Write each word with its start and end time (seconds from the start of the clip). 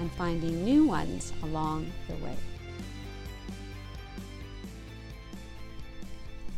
and 0.00 0.10
finding 0.12 0.64
new 0.64 0.86
ones 0.86 1.32
along 1.42 1.92
the 2.08 2.14
way. 2.24 2.36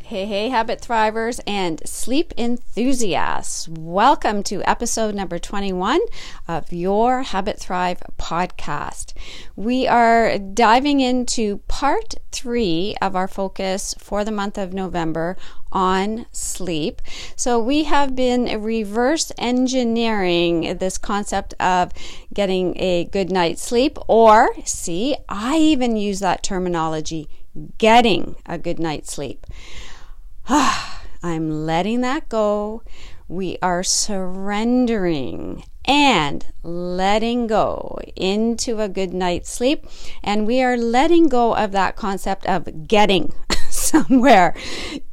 Hey, 0.05 0.27
hey, 0.27 0.49
habit 0.49 0.81
thrivers 0.81 1.39
and 1.47 1.81
sleep 1.87 2.35
enthusiasts. 2.37 3.69
Welcome 3.69 4.43
to 4.43 4.61
episode 4.69 5.15
number 5.15 5.39
21 5.39 6.01
of 6.49 6.73
your 6.73 7.23
Habit 7.23 7.59
Thrive 7.61 8.03
podcast. 8.19 9.15
We 9.55 9.87
are 9.87 10.37
diving 10.39 11.01
into 11.01 11.59
part 11.69 12.17
three 12.33 12.97
of 13.01 13.15
our 13.15 13.29
focus 13.29 13.95
for 13.97 14.25
the 14.25 14.33
month 14.33 14.59
of 14.59 14.75
November 14.75 15.37
on 15.71 16.27
sleep. 16.33 17.01
So 17.37 17.61
we 17.61 17.85
have 17.85 18.17
been 18.17 18.61
reverse 18.61 19.31
engineering 19.39 20.79
this 20.79 20.99
concept 20.99 21.55
of 21.61 21.93
getting 22.35 22.77
a 22.77 23.05
good 23.05 23.31
night's 23.31 23.63
sleep, 23.63 23.99
or 24.09 24.51
see, 24.65 25.17
I 25.29 25.59
even 25.59 25.97
use 25.97 26.19
that 26.21 26.43
terminology 26.43 27.29
getting 27.79 28.37
a 28.47 28.59
good 28.59 28.79
night's 28.79 29.13
sleep. 29.13 29.47
I'm 31.23 31.67
letting 31.67 32.01
that 32.01 32.29
go. 32.29 32.83
We 33.29 33.59
are 33.63 33.83
surrendering 33.83 35.65
and 35.85 36.47
letting 36.63 37.47
go 37.47 37.99
into 38.17 38.81
a 38.81 38.89
good 38.89 39.15
night's 39.15 39.51
sleep. 39.51 39.87
And 40.23 40.47
we 40.47 40.63
are 40.63 40.77
letting 40.77 41.29
go 41.29 41.55
of 41.55 41.73
that 41.73 41.97
concept 41.97 42.47
of 42.47 42.89
getting 42.89 43.33
somewhere. 43.93 44.55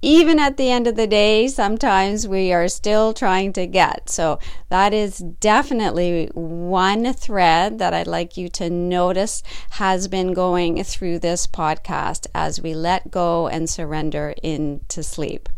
Even 0.02 0.40
at 0.40 0.58
the 0.58 0.72
end 0.72 0.88
of 0.88 0.96
the 0.96 1.08
day, 1.08 1.48
sometimes 1.48 2.28
we 2.28 2.54
are 2.54 2.68
still 2.68 3.14
trying 3.14 3.52
to 3.54 3.68
get. 3.68 4.10
So 4.10 4.40
that 4.70 4.94
is 4.94 5.18
definitely 5.18 6.30
one 6.34 7.14
thread 7.14 7.80
that 7.80 7.94
I'd 7.94 8.08
like 8.08 8.38
you 8.38 8.48
to 8.50 8.70
notice 8.70 9.44
has 9.72 10.08
been 10.08 10.34
going 10.34 10.84
through 10.84 11.20
this 11.20 11.46
podcast 11.46 12.28
as 12.34 12.62
we 12.62 12.74
let 12.74 13.12
go 13.12 13.48
and 13.48 13.70
surrender 13.70 14.34
into 14.42 15.04
sleep. 15.04 15.50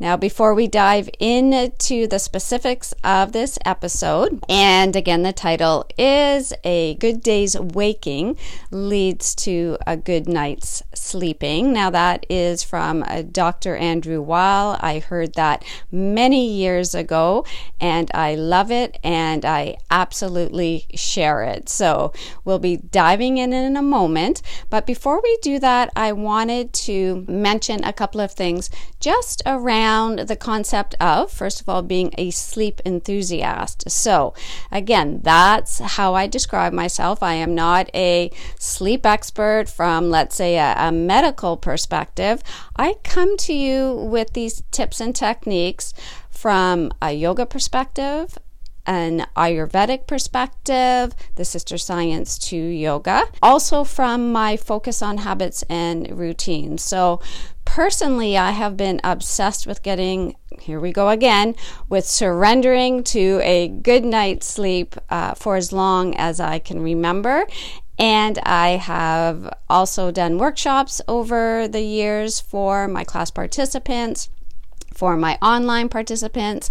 Now, 0.00 0.16
before 0.16 0.54
we 0.54 0.66
dive 0.66 1.10
into 1.18 2.06
the 2.06 2.18
specifics 2.18 2.94
of 3.04 3.32
this 3.32 3.58
episode, 3.66 4.42
and 4.48 4.96
again, 4.96 5.22
the 5.22 5.32
title 5.34 5.84
is 5.98 6.54
A 6.64 6.94
Good 6.94 7.22
Day's 7.22 7.58
Waking 7.60 8.38
Leads 8.70 9.34
to 9.34 9.76
a 9.86 9.98
Good 9.98 10.26
Night's 10.26 10.82
Sleeping. 10.94 11.74
Now, 11.74 11.90
that 11.90 12.24
is 12.30 12.62
from 12.62 13.02
uh, 13.02 13.22
Dr. 13.30 13.76
Andrew 13.76 14.22
Weil. 14.22 14.78
I 14.80 15.00
heard 15.00 15.34
that 15.34 15.66
many 15.92 16.48
years 16.50 16.94
ago, 16.94 17.44
and 17.78 18.10
I 18.14 18.36
love 18.36 18.70
it, 18.70 18.98
and 19.04 19.44
I 19.44 19.76
absolutely 19.90 20.86
share 20.94 21.42
it. 21.42 21.68
So, 21.68 22.14
we'll 22.46 22.58
be 22.58 22.78
diving 22.78 23.36
in 23.36 23.52
in 23.52 23.76
a 23.76 23.82
moment. 23.82 24.40
But 24.70 24.86
before 24.86 25.20
we 25.22 25.36
do 25.42 25.58
that, 25.58 25.90
I 25.94 26.12
wanted 26.12 26.72
to 26.72 27.26
mention 27.28 27.84
a 27.84 27.92
couple 27.92 28.22
of 28.22 28.32
things 28.32 28.70
just 28.98 29.42
around 29.50 30.20
the 30.20 30.36
concept 30.36 30.94
of, 31.00 31.30
first 31.30 31.60
of 31.60 31.68
all, 31.68 31.82
being 31.82 32.14
a 32.16 32.30
sleep 32.30 32.80
enthusiast. 32.86 33.90
So, 33.90 34.32
again, 34.70 35.20
that's 35.22 35.80
how 35.80 36.14
I 36.14 36.28
describe 36.28 36.72
myself. 36.72 37.22
I 37.22 37.34
am 37.34 37.54
not 37.54 37.90
a 37.92 38.30
sleep 38.58 39.04
expert 39.04 39.68
from, 39.68 40.08
let's 40.08 40.36
say, 40.36 40.56
a, 40.56 40.74
a 40.78 40.92
medical 40.92 41.56
perspective. 41.56 42.42
I 42.76 42.94
come 43.02 43.36
to 43.38 43.52
you 43.52 43.94
with 43.94 44.32
these 44.32 44.62
tips 44.70 45.00
and 45.00 45.14
techniques 45.14 45.92
from 46.30 46.92
a 47.02 47.12
yoga 47.12 47.44
perspective, 47.44 48.38
an 48.86 49.26
Ayurvedic 49.36 50.06
perspective, 50.06 51.12
the 51.34 51.44
sister 51.44 51.76
science 51.76 52.38
to 52.38 52.56
yoga, 52.56 53.24
also 53.42 53.84
from 53.84 54.32
my 54.32 54.56
focus 54.56 55.02
on 55.02 55.18
habits 55.18 55.62
and 55.68 56.18
routines. 56.18 56.82
So, 56.82 57.20
personally, 57.70 58.36
I 58.36 58.50
have 58.50 58.76
been 58.76 59.00
obsessed 59.04 59.64
with 59.64 59.84
getting, 59.84 60.34
here 60.60 60.80
we 60.80 60.90
go 60.90 61.08
again, 61.08 61.54
with 61.88 62.04
surrendering 62.04 63.04
to 63.04 63.40
a 63.44 63.68
good 63.68 64.04
night's 64.04 64.46
sleep 64.46 64.96
uh, 65.08 65.34
for 65.34 65.54
as 65.54 65.72
long 65.72 66.16
as 66.16 66.40
I 66.40 66.58
can 66.58 66.82
remember. 66.82 67.46
And 67.96 68.40
I 68.42 68.70
have 68.70 69.54
also 69.68 70.10
done 70.10 70.36
workshops 70.36 71.00
over 71.06 71.68
the 71.68 71.82
years 71.82 72.40
for 72.40 72.88
my 72.88 73.04
class 73.04 73.30
participants 73.30 74.28
for 75.00 75.16
my 75.16 75.38
online 75.40 75.88
participants. 75.88 76.70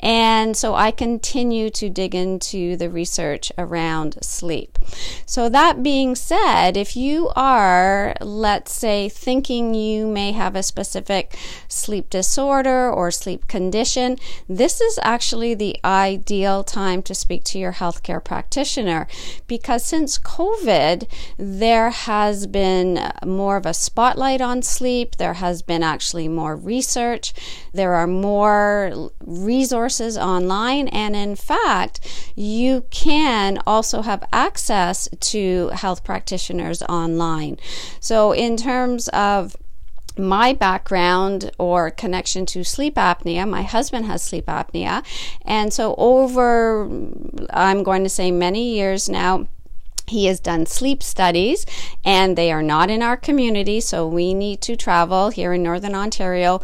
And 0.00 0.56
so 0.56 0.74
I 0.74 0.90
continue 0.90 1.68
to 1.70 1.90
dig 1.90 2.14
into 2.14 2.74
the 2.74 2.88
research 2.88 3.52
around 3.58 4.16
sleep. 4.22 4.78
So, 5.26 5.48
that 5.48 5.82
being 5.82 6.14
said, 6.14 6.76
if 6.76 6.96
you 6.96 7.30
are, 7.34 8.14
let's 8.20 8.72
say, 8.72 9.08
thinking 9.08 9.74
you 9.74 10.06
may 10.06 10.32
have 10.32 10.54
a 10.54 10.62
specific 10.62 11.36
sleep 11.68 12.08
disorder 12.08 12.90
or 12.90 13.10
sleep 13.10 13.48
condition, 13.48 14.16
this 14.48 14.80
is 14.80 14.98
actually 15.02 15.54
the 15.54 15.76
ideal 15.84 16.62
time 16.62 17.02
to 17.02 17.14
speak 17.14 17.42
to 17.44 17.58
your 17.58 17.72
healthcare 17.72 18.22
practitioner 18.22 19.06
because 19.46 19.82
since 19.82 20.18
COVID, 20.18 21.08
there 21.36 21.90
has 21.90 22.46
been 22.46 23.10
more 23.24 23.56
of 23.56 23.66
a 23.66 23.74
spotlight 23.74 24.40
on 24.40 24.62
sleep, 24.62 25.16
there 25.16 25.34
has 25.34 25.62
been 25.62 25.82
actually 25.82 26.28
more 26.28 26.54
research, 26.54 27.34
there 27.76 27.94
are 27.94 28.06
more 28.06 29.10
resources 29.20 30.18
online, 30.18 30.88
and 30.88 31.14
in 31.14 31.36
fact, 31.36 32.00
you 32.34 32.84
can 32.90 33.58
also 33.66 34.02
have 34.02 34.24
access 34.32 35.08
to 35.20 35.68
health 35.68 36.04
practitioners 36.04 36.82
online. 36.82 37.58
So, 38.00 38.32
in 38.32 38.56
terms 38.56 39.08
of 39.08 39.56
my 40.18 40.52
background 40.52 41.50
or 41.58 41.90
connection 41.90 42.46
to 42.46 42.64
sleep 42.64 42.94
apnea. 42.94 43.46
My 43.46 43.62
husband 43.62 44.06
has 44.06 44.22
sleep 44.22 44.46
apnea. 44.46 45.04
And 45.42 45.72
so, 45.72 45.94
over, 45.98 46.88
I'm 47.50 47.82
going 47.82 48.02
to 48.02 48.08
say 48.08 48.30
many 48.30 48.74
years 48.74 49.08
now, 49.10 49.46
he 50.06 50.26
has 50.26 50.38
done 50.38 50.66
sleep 50.66 51.02
studies 51.02 51.66
and 52.04 52.38
they 52.38 52.52
are 52.52 52.62
not 52.62 52.90
in 52.90 53.02
our 53.02 53.16
community, 53.16 53.80
so 53.80 54.06
we 54.06 54.34
need 54.34 54.60
to 54.62 54.76
travel 54.76 55.30
here 55.30 55.52
in 55.52 55.62
Northern 55.62 55.94
Ontario 55.94 56.60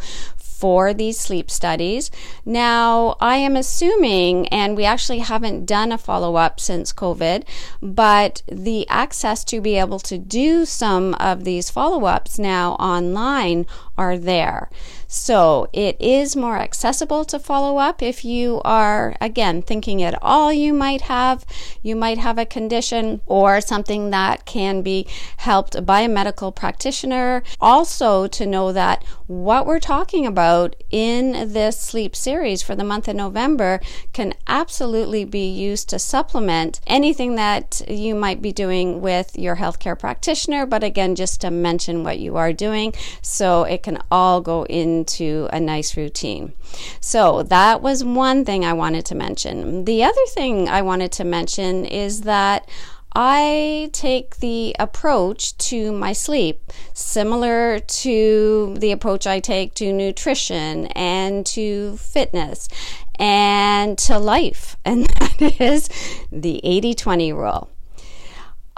for 0.63 0.93
these 0.93 1.19
sleep 1.19 1.51
studies. 1.51 2.09
Now, 2.45 3.17
I 3.19 3.35
am 3.35 3.57
assuming, 3.57 4.47
and 4.47 4.77
we 4.77 4.85
actually 4.85 5.19
haven't 5.19 5.65
done 5.65 5.91
a 5.91 5.97
follow 5.97 6.37
up 6.37 6.61
since 6.61 6.93
COVID, 6.93 7.43
but 7.81 8.43
the 8.47 8.87
access 8.87 9.43
to 9.43 9.59
be 9.59 9.77
able 9.77 9.99
to 9.99 10.17
do 10.17 10.63
some 10.63 11.15
of 11.15 11.43
these 11.43 11.69
follow 11.69 12.05
ups 12.05 12.39
now 12.39 12.75
online 12.75 13.65
are 13.97 14.17
there. 14.17 14.69
So 15.05 15.67
it 15.73 15.97
is 15.99 16.35
more 16.35 16.57
accessible 16.57 17.25
to 17.25 17.37
follow 17.37 17.77
up 17.77 18.01
if 18.01 18.25
you 18.25 18.61
are, 18.65 19.15
again, 19.21 19.61
thinking 19.61 20.01
at 20.01 20.17
all 20.23 20.51
you 20.51 20.73
might 20.73 21.01
have. 21.01 21.45
You 21.83 21.95
might 21.95 22.17
have 22.17 22.39
a 22.39 22.45
condition 22.45 23.21
or 23.27 23.61
something 23.61 24.09
that 24.11 24.45
can 24.45 24.81
be 24.81 25.07
helped 25.37 25.85
by 25.85 25.99
a 26.01 26.07
medical 26.07 26.51
practitioner. 26.51 27.43
Also, 27.61 28.27
to 28.27 28.47
know 28.47 28.71
that 28.71 29.03
what 29.27 29.67
we're 29.67 29.79
talking 29.79 30.25
about 30.25 30.52
in 30.89 31.53
this 31.53 31.79
sleep 31.79 32.15
series 32.15 32.61
for 32.61 32.75
the 32.75 32.83
month 32.83 33.07
of 33.07 33.15
November 33.15 33.79
can 34.13 34.33
absolutely 34.47 35.25
be 35.25 35.49
used 35.49 35.89
to 35.89 35.99
supplement 35.99 36.79
anything 36.87 37.35
that 37.35 37.81
you 37.87 38.15
might 38.15 38.41
be 38.41 38.51
doing 38.51 39.01
with 39.01 39.37
your 39.37 39.55
healthcare 39.57 39.97
practitioner. 39.97 40.65
But 40.65 40.83
again, 40.83 41.15
just 41.15 41.41
to 41.41 41.51
mention 41.51 42.03
what 42.03 42.19
you 42.19 42.37
are 42.37 42.53
doing 42.53 42.93
so 43.21 43.63
it 43.63 43.83
can 43.83 44.01
all 44.11 44.41
go 44.41 44.63
into 44.65 45.47
a 45.51 45.59
nice 45.59 45.97
routine. 45.97 46.53
So 46.99 47.43
that 47.43 47.81
was 47.81 48.03
one 48.03 48.45
thing 48.45 48.65
I 48.65 48.73
wanted 48.73 49.05
to 49.07 49.15
mention. 49.15 49.85
The 49.85 50.03
other 50.03 50.25
thing 50.29 50.69
I 50.69 50.81
wanted 50.81 51.11
to 51.13 51.23
mention 51.23 51.85
is 51.85 52.21
that 52.21 52.67
I 53.15 53.89
take 53.93 54.37
the 54.37 54.75
approach 54.79 55.55
to 55.69 55.91
my 55.91 56.13
sleep 56.13 56.71
similar 56.93 57.79
to 57.79 58.75
the 58.77 58.91
approach 58.91 59.27
I 59.27 59.39
take 59.39 59.75
to 59.75 59.93
nutrition 59.93 60.87
and 60.87 61.45
to 61.47 61.97
fitness 61.97 62.67
and 63.19 63.97
to 63.99 64.17
life, 64.17 64.77
and 64.85 65.05
that 65.19 65.61
is 65.61 65.89
the 66.31 66.59
80 66.63 66.95
20 66.95 67.33
rule. 67.33 67.69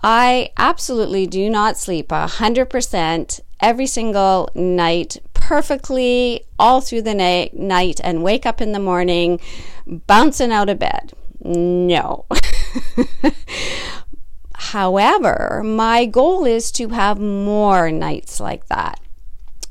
I 0.03 0.49
absolutely 0.57 1.25
do 1.25 1.49
not 1.49 1.77
sleep 1.77 2.09
100% 2.09 3.39
every 3.59 3.87
single 3.87 4.49
night 4.53 5.17
perfectly 5.33 6.43
all 6.59 6.81
through 6.81 7.01
the 7.03 7.15
na- 7.15 7.47
night 7.53 8.01
and 8.03 8.23
wake 8.23 8.45
up 8.45 8.61
in 8.61 8.71
the 8.71 8.79
morning 8.79 9.39
bouncing 9.87 10.51
out 10.51 10.69
of 10.69 10.77
bed. 10.79 11.13
No. 11.39 12.25
However, 14.71 15.61
my 15.63 16.05
goal 16.05 16.45
is 16.45 16.71
to 16.73 16.89
have 16.89 17.19
more 17.19 17.91
nights 17.91 18.39
like 18.39 18.65
that. 18.67 18.99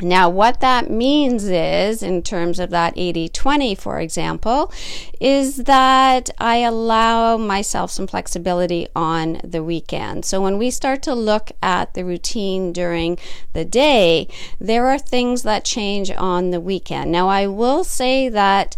Now, 0.00 0.28
what 0.28 0.60
that 0.60 0.90
means 0.90 1.44
is, 1.44 2.02
in 2.02 2.22
terms 2.22 2.58
of 2.58 2.70
that 2.70 2.94
80 2.96 3.28
20, 3.28 3.74
for 3.74 4.00
example, 4.00 4.72
is 5.20 5.56
that 5.64 6.30
I 6.38 6.56
allow 6.58 7.36
myself 7.36 7.90
some 7.90 8.06
flexibility 8.06 8.88
on 8.94 9.40
the 9.42 9.62
weekend. 9.62 10.24
So, 10.24 10.40
when 10.40 10.58
we 10.58 10.70
start 10.70 11.02
to 11.04 11.14
look 11.14 11.52
at 11.62 11.94
the 11.94 12.04
routine 12.04 12.72
during 12.72 13.18
the 13.52 13.64
day, 13.64 14.28
there 14.60 14.88
are 14.88 14.98
things 14.98 15.42
that 15.42 15.64
change 15.64 16.10
on 16.10 16.50
the 16.50 16.60
weekend. 16.60 17.10
Now, 17.10 17.28
I 17.28 17.46
will 17.46 17.84
say 17.84 18.28
that 18.28 18.76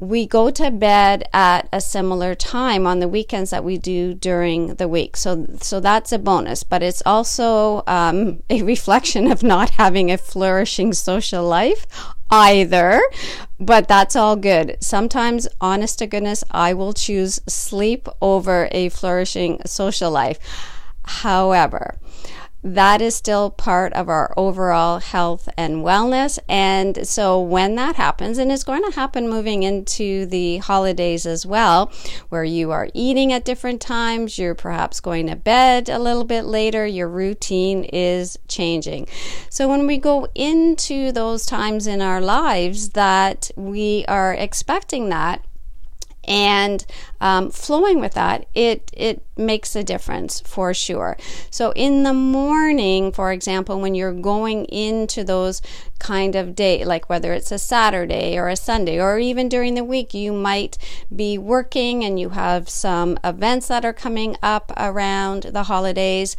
we 0.00 0.26
go 0.26 0.48
to 0.50 0.70
bed 0.70 1.28
at 1.32 1.68
a 1.72 1.80
similar 1.80 2.34
time 2.34 2.86
on 2.86 3.00
the 3.00 3.08
weekends 3.08 3.50
that 3.50 3.64
we 3.64 3.76
do 3.76 4.14
during 4.14 4.74
the 4.76 4.86
week. 4.86 5.16
So, 5.16 5.46
so 5.60 5.80
that's 5.80 6.12
a 6.12 6.18
bonus, 6.18 6.62
but 6.62 6.82
it's 6.82 7.02
also 7.04 7.82
um, 7.86 8.42
a 8.50 8.62
reflection 8.62 9.30
of 9.30 9.42
not 9.42 9.70
having 9.70 10.10
a 10.10 10.18
flourishing 10.18 10.92
social 10.92 11.44
life 11.44 11.86
either. 12.30 13.00
But 13.58 13.88
that's 13.88 14.14
all 14.14 14.36
good. 14.36 14.76
Sometimes, 14.80 15.48
honest 15.60 15.98
to 15.98 16.06
goodness, 16.06 16.44
I 16.50 16.74
will 16.74 16.92
choose 16.92 17.40
sleep 17.48 18.08
over 18.22 18.68
a 18.70 18.90
flourishing 18.90 19.60
social 19.66 20.12
life. 20.12 20.38
However, 21.04 21.96
that 22.62 23.00
is 23.00 23.14
still 23.14 23.50
part 23.50 23.92
of 23.92 24.08
our 24.08 24.34
overall 24.36 24.98
health 24.98 25.48
and 25.56 25.84
wellness. 25.84 26.38
And 26.48 27.06
so 27.06 27.40
when 27.40 27.76
that 27.76 27.96
happens, 27.96 28.38
and 28.38 28.50
it's 28.50 28.64
going 28.64 28.82
to 28.84 28.96
happen 28.96 29.28
moving 29.28 29.62
into 29.62 30.26
the 30.26 30.58
holidays 30.58 31.24
as 31.24 31.46
well, 31.46 31.92
where 32.28 32.44
you 32.44 32.70
are 32.72 32.88
eating 32.94 33.32
at 33.32 33.44
different 33.44 33.80
times, 33.80 34.38
you're 34.38 34.54
perhaps 34.54 35.00
going 35.00 35.28
to 35.28 35.36
bed 35.36 35.88
a 35.88 35.98
little 35.98 36.24
bit 36.24 36.44
later, 36.44 36.84
your 36.84 37.08
routine 37.08 37.84
is 37.84 38.36
changing. 38.48 39.06
So 39.50 39.68
when 39.68 39.86
we 39.86 39.98
go 39.98 40.26
into 40.34 41.12
those 41.12 41.46
times 41.46 41.86
in 41.86 42.02
our 42.02 42.20
lives 42.20 42.90
that 42.90 43.50
we 43.56 44.04
are 44.08 44.34
expecting 44.34 45.08
that, 45.10 45.44
and 46.28 46.84
um, 47.22 47.50
flowing 47.50 48.00
with 48.00 48.12
that, 48.12 48.46
it 48.54 48.90
it 48.92 49.24
makes 49.36 49.74
a 49.74 49.82
difference 49.82 50.40
for 50.40 50.74
sure. 50.74 51.16
So 51.50 51.72
in 51.72 52.02
the 52.02 52.12
morning, 52.12 53.12
for 53.12 53.32
example, 53.32 53.80
when 53.80 53.94
you're 53.94 54.12
going 54.12 54.66
into 54.66 55.24
those 55.24 55.62
kind 55.98 56.36
of 56.36 56.54
day, 56.54 56.84
like 56.84 57.08
whether 57.08 57.32
it's 57.32 57.50
a 57.50 57.58
Saturday 57.58 58.38
or 58.38 58.48
a 58.48 58.56
Sunday, 58.56 59.00
or 59.00 59.18
even 59.18 59.48
during 59.48 59.74
the 59.74 59.84
week, 59.84 60.12
you 60.12 60.32
might 60.32 60.76
be 61.14 61.38
working 61.38 62.04
and 62.04 62.20
you 62.20 62.30
have 62.30 62.68
some 62.68 63.18
events 63.24 63.68
that 63.68 63.84
are 63.84 63.94
coming 63.94 64.36
up 64.42 64.70
around 64.76 65.44
the 65.44 65.64
holidays. 65.64 66.36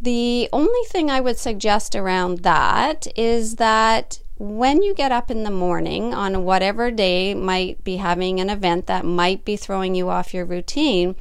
The 0.00 0.48
only 0.52 0.84
thing 0.88 1.10
I 1.10 1.20
would 1.20 1.38
suggest 1.38 1.94
around 1.94 2.40
that 2.40 3.06
is 3.16 3.56
that 3.56 4.21
when 4.38 4.82
you 4.82 4.94
get 4.94 5.12
up 5.12 5.30
in 5.30 5.44
the 5.44 5.50
morning 5.50 6.14
on 6.14 6.44
whatever 6.44 6.90
day 6.90 7.34
might 7.34 7.84
be 7.84 7.96
having 7.96 8.40
an 8.40 8.50
event 8.50 8.86
that 8.86 9.04
might 9.04 9.44
be 9.44 9.56
throwing 9.56 9.94
you 9.94 10.08
off 10.08 10.32
your 10.32 10.44
routine 10.44 11.14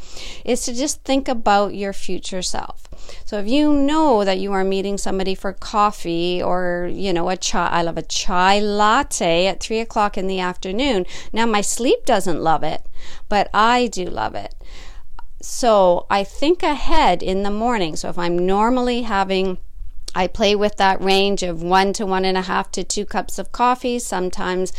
is 0.45 0.63
to 0.65 0.73
just 0.73 1.03
think 1.03 1.27
about 1.27 1.75
your 1.75 1.93
future 1.93 2.41
self. 2.41 2.87
So 3.25 3.37
if 3.37 3.47
you 3.47 3.73
know 3.73 4.23
that 4.23 4.39
you 4.39 4.53
are 4.53 4.63
meeting 4.63 4.97
somebody 4.97 5.35
for 5.35 5.53
coffee 5.53 6.41
or, 6.41 6.89
you 6.91 7.11
know, 7.11 7.29
a 7.29 7.37
chai, 7.37 7.67
I 7.67 7.81
love 7.81 7.97
a 7.97 8.01
chai 8.01 8.59
latte 8.59 9.45
at 9.45 9.59
three 9.59 9.79
o'clock 9.79 10.17
in 10.17 10.27
the 10.27 10.39
afternoon. 10.39 11.05
Now 11.33 11.45
my 11.45 11.61
sleep 11.61 12.05
doesn't 12.05 12.41
love 12.41 12.63
it, 12.63 12.85
but 13.27 13.49
I 13.53 13.87
do 13.87 14.05
love 14.05 14.35
it. 14.35 14.55
So 15.41 16.05
I 16.09 16.23
think 16.23 16.63
ahead 16.63 17.21
in 17.21 17.43
the 17.43 17.51
morning. 17.51 17.95
So 17.95 18.09
if 18.09 18.17
I'm 18.17 18.45
normally 18.45 19.01
having 19.01 19.57
I 20.13 20.27
play 20.27 20.55
with 20.55 20.77
that 20.77 21.01
range 21.01 21.41
of 21.41 21.63
one 21.63 21.93
to 21.93 22.05
one 22.05 22.25
and 22.25 22.37
a 22.37 22.41
half 22.41 22.71
to 22.73 22.83
two 22.83 23.05
cups 23.05 23.39
of 23.39 23.51
coffee. 23.51 23.97
Sometimes 23.99 24.73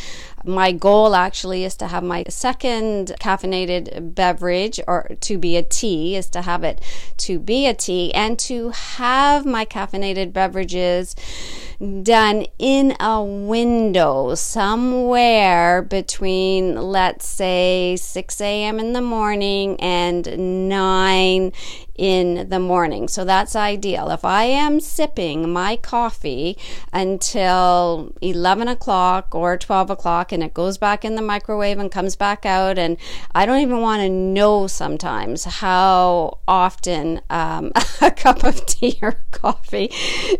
my 0.44 0.72
goal 0.72 1.14
actually 1.14 1.64
is 1.64 1.74
to 1.76 1.86
have 1.86 2.02
my 2.02 2.24
second 2.28 3.14
caffeinated 3.20 4.14
beverage 4.14 4.80
or 4.86 5.10
to 5.20 5.38
be 5.38 5.56
a 5.56 5.62
tea, 5.62 6.16
is 6.16 6.28
to 6.30 6.42
have 6.42 6.64
it 6.64 6.80
to 7.18 7.38
be 7.38 7.66
a 7.66 7.74
tea 7.74 8.12
and 8.12 8.38
to 8.40 8.70
have 8.70 9.46
my 9.46 9.64
caffeinated 9.64 10.32
beverages 10.32 11.14
done 12.02 12.46
in 12.58 12.94
a 13.00 13.22
window 13.22 14.34
somewhere 14.34 15.82
between, 15.82 16.76
let's 16.76 17.26
say, 17.26 17.96
6 17.96 18.40
a.m. 18.40 18.78
in 18.78 18.92
the 18.92 19.00
morning 19.00 19.80
and 19.80 20.68
9 20.68 21.52
in 21.94 22.48
the 22.48 22.58
morning. 22.58 23.08
So 23.08 23.24
that's 23.24 23.54
ideal. 23.54 24.10
If 24.10 24.24
I 24.24 24.44
am 24.44 24.80
sipping 24.80 25.52
my 25.52 25.76
coffee 25.76 26.56
until 26.92 28.12
11 28.20 28.68
o'clock 28.68 29.34
or 29.34 29.56
12 29.56 29.90
o'clock 29.90 30.32
and 30.32 30.42
it 30.42 30.54
goes 30.54 30.78
back 30.78 31.04
in 31.04 31.16
the 31.16 31.22
microwave 31.22 31.78
and 31.78 31.90
comes 31.90 32.16
back 32.16 32.46
out, 32.46 32.78
and 32.78 32.96
I 33.34 33.46
don't 33.46 33.60
even 33.60 33.80
want 33.80 34.00
to 34.02 34.08
know 34.08 34.66
sometimes 34.66 35.44
how 35.44 36.38
often 36.48 37.20
um, 37.28 37.72
a 38.00 38.10
cup 38.10 38.44
of 38.44 38.64
tea 38.66 38.98
or 39.02 39.22
coffee 39.30 39.90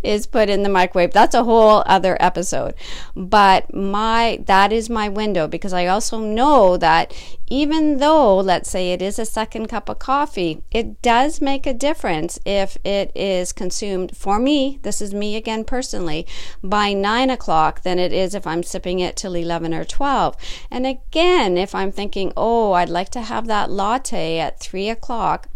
is 0.02 0.26
put 0.26 0.48
in 0.48 0.62
the 0.62 0.69
microwave. 0.69 1.12
That's 1.12 1.34
a 1.34 1.44
whole 1.44 1.82
other 1.87 2.16
episode. 2.20 2.75
But 3.14 3.75
my 3.75 4.43
that 4.46 4.72
is 4.72 4.88
my 4.88 5.08
window 5.08 5.46
because 5.46 5.72
I 5.72 5.87
also 5.87 6.19
know 6.19 6.76
that 6.78 7.12
even 7.52 7.98
though, 7.98 8.38
let's 8.38 8.70
say, 8.70 8.93
it 8.93 9.02
is 9.02 9.19
a 9.19 9.26
second 9.26 9.66
cup 9.66 9.90
of 9.90 9.98
coffee, 9.98 10.62
it 10.70 11.02
does 11.02 11.42
make 11.43 11.67
a 11.67 11.75
difference 11.75 12.39
if 12.47 12.79
it 12.85 13.12
is 13.15 13.53
consumed, 13.53 14.17
for 14.17 14.39
me, 14.39 14.79
this 14.83 15.03
is 15.03 15.12
me 15.12 15.37
again 15.37 15.65
personally, 15.65 16.27
by 16.62 16.93
9 16.93 17.29
o'clock 17.29 17.83
than 17.83 17.99
it 17.99 18.12
is 18.12 18.35
if 18.35 18.47
I'm 18.47 18.62
sipping 18.62 19.00
it 19.00 19.17
till 19.17 19.35
11 19.35 19.75
or 19.75 19.85
12. 19.85 20.37
And 20.71 20.87
again, 20.87 21.59
if 21.59 21.75
I'm 21.75 21.93
thinking, 21.93 22.33
oh, 22.37 22.73
I'd 22.73 22.89
like 22.89 23.11
to 23.11 23.23
have 23.23 23.47
that 23.49 23.71
latte 23.71 24.39
at 24.39 24.61
3 24.61 24.89
o'clock, 24.89 25.49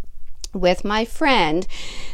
with 0.59 0.83
my 0.83 1.05
friend, 1.05 1.67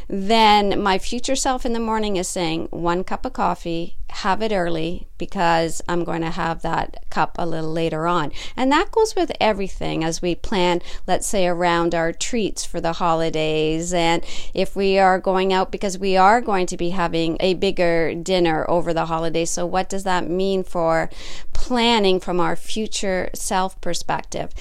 then 0.07 0.81
my 0.81 0.97
future 0.97 1.35
self 1.35 1.65
in 1.65 1.73
the 1.73 1.79
morning 1.79 2.17
is 2.17 2.27
saying 2.27 2.67
one 2.71 3.03
cup 3.03 3.25
of 3.25 3.33
coffee, 3.33 3.97
have 4.13 4.43
it 4.43 4.51
early 4.51 5.07
because 5.17 5.81
I'm 5.89 6.03
going 6.03 6.21
to 6.21 6.29
have 6.29 6.61
that 6.61 7.03
cup 7.09 7.35
a 7.39 7.47
little 7.47 7.71
later 7.71 8.05
on. 8.05 8.31
And 8.55 8.71
that 8.71 8.91
goes 8.91 9.15
with 9.15 9.31
everything 9.41 10.03
as 10.03 10.21
we 10.21 10.35
plan, 10.35 10.81
let's 11.07 11.25
say, 11.25 11.47
around 11.47 11.95
our 11.95 12.13
treats 12.13 12.63
for 12.63 12.79
the 12.79 12.93
holidays. 12.93 13.91
And 13.91 14.23
if 14.53 14.75
we 14.75 14.99
are 14.99 15.19
going 15.19 15.51
out, 15.51 15.71
because 15.71 15.97
we 15.97 16.15
are 16.15 16.41
going 16.41 16.67
to 16.67 16.77
be 16.77 16.91
having 16.91 17.37
a 17.39 17.55
bigger 17.55 18.13
dinner 18.13 18.69
over 18.69 18.93
the 18.93 19.07
holidays. 19.07 19.49
So, 19.49 19.65
what 19.65 19.89
does 19.89 20.03
that 20.03 20.29
mean 20.29 20.63
for 20.63 21.09
planning 21.53 22.19
from 22.19 22.39
our 22.39 22.55
future 22.55 23.29
self 23.33 23.79
perspective? 23.81 24.53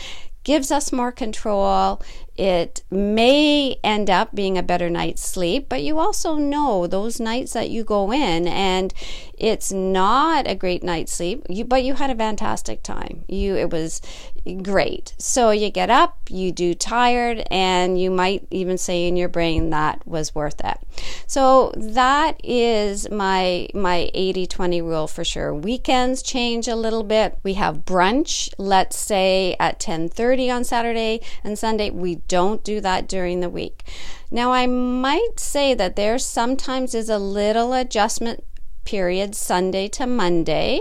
Gives 0.45 0.71
us 0.71 0.93
more 0.93 1.13
control. 1.13 2.03
It 2.37 2.83
may 2.91 3.77
end 3.85 4.09
up 4.09 4.35
being 4.35 4.57
a 4.57 4.63
better 4.63 4.89
night's 4.89 5.23
sleep, 5.23 5.69
but 5.69 5.83
you 5.83 5.99
also 5.99 6.37
know 6.37 6.87
those 6.87 7.21
nights 7.21 7.53
that 7.53 7.71
you 7.71 7.85
go 7.85 8.13
in 8.13 8.49
and 8.49 8.93
it's 9.39 9.71
not 9.71 10.49
a 10.49 10.55
great 10.55 10.83
night's 10.83 11.13
sleep, 11.13 11.45
you, 11.49 11.65
but 11.65 11.85
you 11.85 11.95
had 11.95 12.11
a 12.11 12.17
fantastic 12.17 12.83
time. 12.83 13.25
You 13.29 13.57
it 13.57 13.71
was 13.71 14.01
great. 14.63 15.15
So 15.19 15.51
you 15.51 15.71
get 15.71 15.91
up, 15.91 16.19
you 16.29 16.53
do 16.53 16.75
tired, 16.75 17.47
and 17.51 18.01
you 18.01 18.11
might 18.11 18.47
even 18.51 18.79
say 18.79 19.07
in 19.07 19.17
your 19.17 19.29
brain 19.29 19.71
that 19.71 20.07
was 20.07 20.35
worth 20.35 20.61
it. 20.65 20.79
So 21.27 21.73
that 21.77 22.41
is 22.43 23.11
my 23.11 23.69
my 23.75 24.11
80-20 24.15 24.83
rule 24.83 25.07
for 25.07 25.25
sure. 25.25 25.55
Weekends 25.55 26.23
change 26.23 26.69
a 26.69 26.77
little 26.77 27.05
bit. 27.05 27.39
We 27.43 27.55
have 27.55 27.85
brunch, 27.85 28.53
let's 28.59 28.99
say 28.99 29.57
at 29.61 29.79
10:30 29.79 30.51
on 30.55 30.65
Saturday 30.65 31.21
and 31.45 31.59
Sunday. 31.59 31.91
We 31.91 32.17
don't 32.17 32.65
do 32.65 32.81
that 32.81 33.09
during 33.09 33.41
the 33.41 33.51
week. 33.51 33.85
Now 34.31 34.53
I 34.53 34.67
might 34.67 35.39
say 35.39 35.75
that 35.75 35.97
there 35.97 36.19
sometimes 36.19 36.95
is 36.95 37.09
a 37.09 37.19
little 37.19 37.73
adjustment 37.73 38.45
period 38.85 39.35
Sunday 39.35 39.87
to 39.87 40.07
Monday 40.07 40.81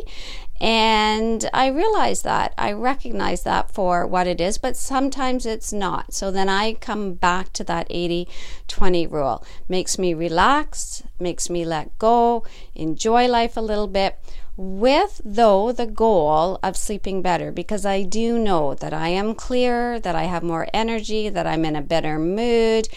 and 0.62 1.50
I 1.56 1.68
realize 1.68 2.22
that. 2.22 2.54
I 2.56 2.72
recognize 2.72 3.42
that 3.44 3.72
for 3.72 4.06
what 4.06 4.28
it 4.28 4.40
is, 4.40 4.60
but 4.60 4.78
sometimes 4.78 5.48
it's 5.48 5.74
not. 5.74 6.14
So 6.14 6.30
then 6.30 6.50
I 6.50 6.74
come 6.74 7.14
back 7.14 7.52
to 7.54 7.64
that 7.64 7.88
80 7.90 8.28
20 8.68 9.08
rule. 9.08 9.44
Makes 9.68 9.98
me 9.98 10.14
relax, 10.14 11.02
makes 11.20 11.50
me 11.50 11.66
let 11.66 11.98
go, 11.98 12.46
enjoy 12.76 13.28
life 13.28 13.58
a 13.58 13.62
little 13.62 13.88
bit 13.88 14.20
with 14.62 15.22
though 15.26 15.72
the 15.72 15.88
goal 15.88 16.60
of 16.62 16.78
sleeping 16.78 17.24
better 17.24 17.52
because 17.52 17.84
I 17.84 18.04
do 18.04 18.38
know 18.38 18.76
that 18.76 18.94
I 18.94 19.10
am 19.10 19.34
clearer, 19.34 20.00
that 20.00 20.16
I 20.16 20.24
have 20.24 20.44
more 20.44 20.68
energy, 20.72 21.30
that 21.30 21.48
I'm 21.48 21.66
in 21.66 21.76
a 21.76 21.82
better 21.82 22.20
mood, 22.20 22.88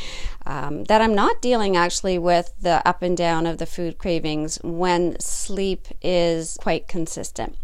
um, 0.45 0.85
that 0.85 1.01
I'm 1.01 1.15
not 1.15 1.41
dealing 1.41 1.75
actually 1.75 2.19
with 2.19 2.53
the 2.61 2.87
up 2.87 3.01
and 3.01 3.17
down 3.17 3.47
of 3.47 3.57
the 3.57 3.67
food 3.67 3.97
cravings 3.97 4.59
when 4.63 5.19
sleep 5.21 5.89
is 6.03 6.59
quite 6.61 6.87
consistent. 6.87 7.57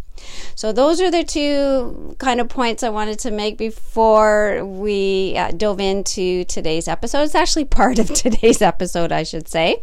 So, 0.54 0.72
those 0.72 1.00
are 1.00 1.10
the 1.10 1.24
two 1.24 2.14
kind 2.18 2.40
of 2.40 2.48
points 2.48 2.82
I 2.82 2.90
wanted 2.90 3.18
to 3.20 3.30
make 3.30 3.56
before 3.56 4.64
we 4.64 5.34
uh, 5.36 5.50
dove 5.52 5.80
into 5.80 6.44
today's 6.44 6.88
episode. 6.88 7.22
It's 7.22 7.34
actually 7.34 7.64
part 7.64 7.98
of 7.98 8.08
today's 8.14 8.60
episode, 8.60 9.12
I 9.12 9.22
should 9.22 9.48
say. 9.48 9.82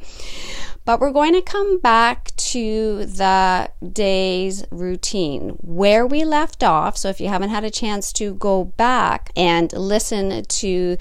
But 0.87 1.01
we're 1.01 1.11
going 1.11 1.33
to 1.33 1.41
come 1.41 1.79
back 1.79 2.33
to 2.37 3.05
the 3.05 3.69
day's 3.91 4.63
routine 4.71 5.49
where 5.59 6.07
we 6.07 6.23
left 6.23 6.63
off. 6.63 6.95
So 6.95 7.09
if 7.09 7.19
you 7.19 7.27
haven't 7.27 7.49
had 7.49 7.65
a 7.65 7.69
chance 7.69 8.13
to 8.13 8.35
go 8.35 8.63
back 8.63 9.33
and 9.35 9.73
listen 9.73 10.45
to 10.45 10.97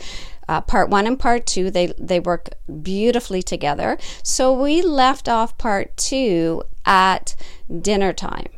uh, 0.48 0.62
part 0.62 0.90
one 0.90 1.06
and 1.06 1.16
part 1.16 1.46
two, 1.46 1.70
they, 1.70 1.92
they 2.00 2.18
work 2.18 2.48
beautifully 2.82 3.44
together. 3.44 3.96
So 4.24 4.52
we 4.52 4.82
left 4.82 5.28
off 5.28 5.56
part 5.56 5.96
two 5.96 6.64
at 6.84 7.36
dinner 7.80 8.12
time. 8.12 8.48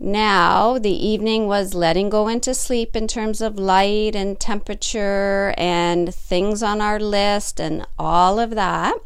Now, 0.00 0.80
the 0.80 0.90
evening 0.90 1.46
was 1.46 1.74
letting 1.74 2.10
go 2.10 2.26
into 2.26 2.52
sleep 2.52 2.96
in 2.96 3.06
terms 3.06 3.40
of 3.40 3.60
light 3.60 4.16
and 4.16 4.40
temperature 4.40 5.54
and 5.56 6.12
things 6.12 6.64
on 6.64 6.80
our 6.80 6.98
list 6.98 7.60
and 7.60 7.86
all 7.96 8.40
of 8.40 8.56
that. 8.56 8.96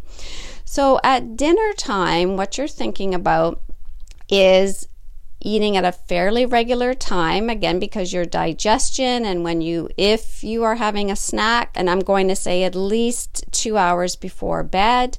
So 0.70 1.00
at 1.02 1.34
dinner 1.34 1.72
time, 1.78 2.36
what 2.36 2.58
you're 2.58 2.68
thinking 2.68 3.14
about 3.14 3.62
is 4.28 4.86
eating 5.40 5.78
at 5.78 5.84
a 5.84 5.92
fairly 5.92 6.44
regular 6.44 6.92
time 6.92 7.48
again 7.48 7.78
because 7.78 8.12
your 8.12 8.26
digestion 8.26 9.24
and 9.24 9.44
when 9.44 9.62
you 9.62 9.88
if 9.96 10.44
you 10.44 10.64
are 10.64 10.74
having 10.74 11.10
a 11.10 11.16
snack 11.16 11.70
and 11.74 11.88
I'm 11.88 12.00
going 12.00 12.28
to 12.28 12.36
say 12.36 12.64
at 12.64 12.74
least 12.74 13.46
2 13.52 13.78
hours 13.78 14.14
before 14.14 14.62
bed 14.62 15.16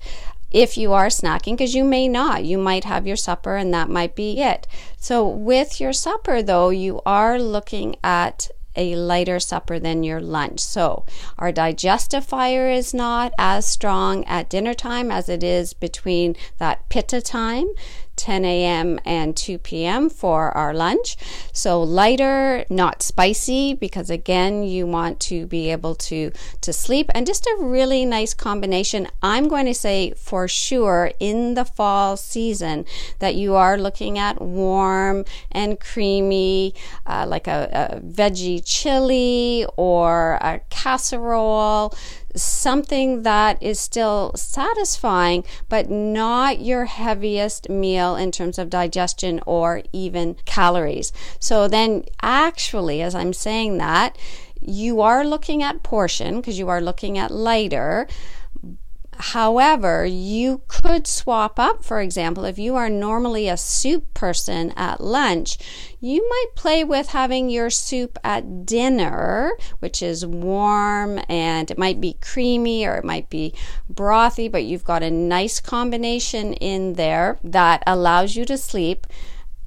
if 0.51 0.77
you 0.77 0.93
are 0.93 1.07
snacking 1.07 1.53
because 1.57 1.73
you 1.73 1.83
may 1.83 2.07
not. 2.07 2.45
You 2.45 2.59
might 2.59 2.83
have 2.83 3.07
your 3.07 3.15
supper 3.15 3.55
and 3.55 3.73
that 3.73 3.89
might 3.89 4.15
be 4.15 4.39
it. 4.41 4.67
So 4.97 5.27
with 5.27 5.81
your 5.81 5.93
supper 5.93 6.43
though 6.43 6.69
you 6.69 7.01
are 7.07 7.39
looking 7.39 7.95
at 8.03 8.51
a 8.75 8.95
lighter 8.95 9.39
supper 9.39 9.79
than 9.79 10.03
your 10.03 10.21
lunch. 10.21 10.59
So, 10.59 11.05
our 11.37 11.51
digestive 11.51 12.25
fire 12.25 12.69
is 12.69 12.93
not 12.93 13.33
as 13.37 13.65
strong 13.65 14.23
at 14.25 14.49
dinner 14.49 14.73
time 14.73 15.11
as 15.11 15.29
it 15.29 15.43
is 15.43 15.73
between 15.73 16.35
that 16.57 16.87
pitta 16.89 17.21
time. 17.21 17.67
10 18.19 18.43
a.m. 18.43 18.99
and 19.05 19.35
2 19.35 19.57
p.m. 19.57 20.09
for 20.09 20.55
our 20.55 20.73
lunch. 20.73 21.15
So 21.53 21.81
lighter, 21.81 22.65
not 22.69 23.01
spicy, 23.01 23.73
because 23.73 24.09
again, 24.09 24.63
you 24.63 24.85
want 24.85 25.21
to 25.21 25.47
be 25.47 25.71
able 25.71 25.95
to, 25.95 26.31
to 26.61 26.73
sleep 26.73 27.09
and 27.15 27.25
just 27.25 27.47
a 27.47 27.57
really 27.61 28.05
nice 28.05 28.33
combination. 28.33 29.07
I'm 29.23 29.47
going 29.47 29.65
to 29.67 29.73
say 29.73 30.11
for 30.17 30.49
sure 30.49 31.11
in 31.19 31.53
the 31.53 31.63
fall 31.63 32.17
season 32.17 32.85
that 33.19 33.35
you 33.35 33.55
are 33.55 33.77
looking 33.77 34.19
at 34.19 34.41
warm 34.41 35.23
and 35.51 35.79
creamy, 35.79 36.75
uh, 37.05 37.25
like 37.27 37.47
a, 37.47 37.69
a 37.71 37.99
veggie 38.01 38.61
chili 38.63 39.65
or 39.77 40.33
a 40.41 40.59
casserole 40.69 41.95
something 42.35 43.23
that 43.23 43.61
is 43.61 43.79
still 43.79 44.31
satisfying, 44.35 45.43
but 45.67 45.89
not 45.89 46.59
your 46.59 46.85
heaviest 46.85 47.69
meal 47.69 48.15
in 48.15 48.31
terms 48.31 48.57
of 48.57 48.69
digestion 48.69 49.41
or 49.45 49.83
even 49.91 50.35
calories. 50.45 51.11
So 51.39 51.67
then, 51.67 52.05
actually, 52.21 53.01
as 53.01 53.15
I'm 53.15 53.33
saying 53.33 53.77
that, 53.77 54.17
you 54.61 55.01
are 55.01 55.25
looking 55.25 55.63
at 55.63 55.83
portion 55.83 56.37
because 56.37 56.59
you 56.59 56.69
are 56.69 56.81
looking 56.81 57.17
at 57.17 57.31
lighter 57.31 58.07
However, 59.19 60.05
you 60.05 60.61
could 60.69 61.05
swap 61.05 61.59
up, 61.59 61.83
for 61.83 61.99
example, 61.99 62.45
if 62.45 62.57
you 62.57 62.77
are 62.77 62.89
normally 62.89 63.49
a 63.49 63.57
soup 63.57 64.13
person 64.13 64.71
at 64.77 65.01
lunch, 65.01 65.57
you 65.99 66.27
might 66.29 66.55
play 66.55 66.85
with 66.85 67.09
having 67.09 67.49
your 67.49 67.69
soup 67.69 68.17
at 68.23 68.65
dinner, 68.65 69.51
which 69.79 70.01
is 70.01 70.25
warm 70.25 71.19
and 71.27 71.69
it 71.69 71.77
might 71.77 71.99
be 71.99 72.17
creamy 72.21 72.85
or 72.85 72.95
it 72.95 73.03
might 73.03 73.29
be 73.29 73.53
brothy, 73.91 74.49
but 74.49 74.63
you've 74.63 74.85
got 74.85 75.03
a 75.03 75.11
nice 75.11 75.59
combination 75.59 76.53
in 76.53 76.93
there 76.93 77.37
that 77.43 77.83
allows 77.85 78.37
you 78.37 78.45
to 78.45 78.57
sleep 78.57 79.05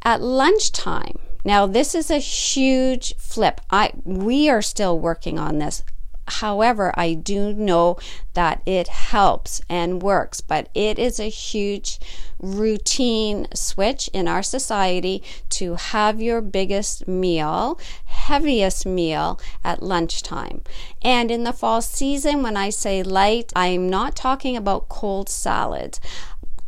at 0.02 0.22
lunchtime. 0.22 1.18
Now, 1.44 1.66
this 1.66 1.94
is 1.94 2.10
a 2.10 2.18
huge 2.18 3.14
flip. 3.16 3.60
I 3.70 3.92
we 4.04 4.48
are 4.48 4.62
still 4.62 4.98
working 4.98 5.38
on 5.38 5.58
this. 5.58 5.82
However, 6.26 6.92
I 6.96 7.14
do 7.14 7.52
know 7.52 7.98
that 8.34 8.62
it 8.64 8.88
helps 8.88 9.60
and 9.68 10.02
works, 10.02 10.40
but 10.40 10.68
it 10.74 10.98
is 10.98 11.18
a 11.18 11.28
huge 11.28 11.98
routine 12.38 13.46
switch 13.54 14.08
in 14.12 14.26
our 14.26 14.42
society 14.42 15.22
to 15.50 15.74
have 15.74 16.20
your 16.20 16.40
biggest 16.40 17.06
meal, 17.06 17.78
heaviest 18.04 18.86
meal 18.86 19.40
at 19.64 19.82
lunchtime. 19.82 20.62
And 21.02 21.30
in 21.30 21.44
the 21.44 21.52
fall 21.52 21.82
season, 21.82 22.42
when 22.42 22.56
I 22.56 22.70
say 22.70 23.02
light, 23.02 23.52
I'm 23.54 23.88
not 23.88 24.16
talking 24.16 24.56
about 24.56 24.88
cold 24.88 25.28
salads 25.28 26.00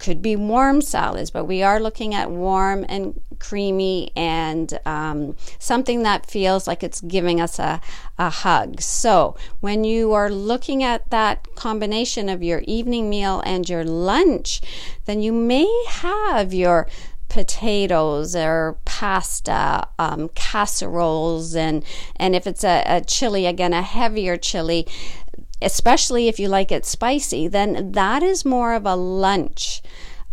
could 0.05 0.21
be 0.21 0.37
warm 0.37 0.83
salads, 0.83 1.31
but 1.31 1.47
we 1.47 1.63
are 1.63 1.81
looking 1.81 2.15
at 2.15 2.31
warm 2.31 2.85
and 2.91 3.19
creamy 3.39 4.13
and 4.15 4.79
um, 4.85 5.35
something 5.59 6.03
that 6.03 6.27
feels 6.27 6.67
like 6.67 6.83
it's 6.83 7.01
giving 7.01 7.41
us 7.41 7.59
a, 7.59 7.81
a 8.19 8.29
hug. 8.29 8.83
So, 8.83 9.35
when 9.61 9.83
you 9.83 10.13
are 10.13 10.29
looking 10.29 10.83
at 10.83 11.09
that 11.09 11.49
combination 11.55 12.29
of 12.29 12.43
your 12.43 12.61
evening 12.67 13.09
meal 13.09 13.41
and 13.47 13.67
your 13.67 13.83
lunch, 13.83 14.61
then 15.07 15.23
you 15.23 15.33
may 15.33 15.67
have 15.89 16.53
your 16.53 16.87
potatoes 17.31 18.37
or 18.37 18.77
pasta, 18.85 19.89
um, 19.99 20.29
casseroles, 20.35 21.57
and 21.57 21.83
and 22.17 22.37
if 22.37 22.47
it's 22.47 22.63
a, 22.63 22.85
a 22.87 23.01
chili, 23.01 23.47
again 23.47 23.73
a 23.73 23.83
heavier 23.83 24.37
chili, 24.37 24.87
especially 25.65 26.29
if 26.29 26.39
you 26.39 26.49
like 26.49 26.71
it 26.71 26.87
spicy, 26.87 27.49
then 27.49 27.93
that 27.93 28.23
is 28.23 28.45
more 28.45 28.75
of 28.75 28.87
a 28.87 28.95
lunch 28.95 29.83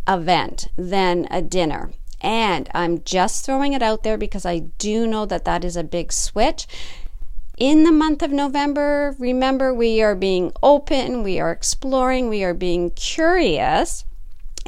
event 0.08 0.68
than 0.78 1.28
a 1.32 1.42
dinner. 1.42 1.92
And 2.22 2.70
I'm 2.74 3.04
just 3.04 3.46
throwing 3.46 3.74
it 3.74 3.82
out 3.82 4.04
there 4.04 4.18
because 4.18 4.46
I 4.46 4.60
do 4.78 5.08
know 5.08 5.26
that 5.26 5.46
that 5.46 5.64
is 5.64 5.76
a 5.76 5.84
big 5.84 6.12
switch. 6.12 6.68
In 7.58 7.84
the 7.84 7.92
month 7.92 8.22
of 8.22 8.32
November, 8.32 9.16
remember, 9.20 9.74
we 9.74 10.02
are 10.02 10.16
being 10.16 10.52
open, 10.64 11.24
we 11.24 11.40
are 11.40 11.52
exploring, 11.52 12.30
we 12.30 12.44
are 12.44 12.54
being 12.54 12.92
curious. 12.92 14.06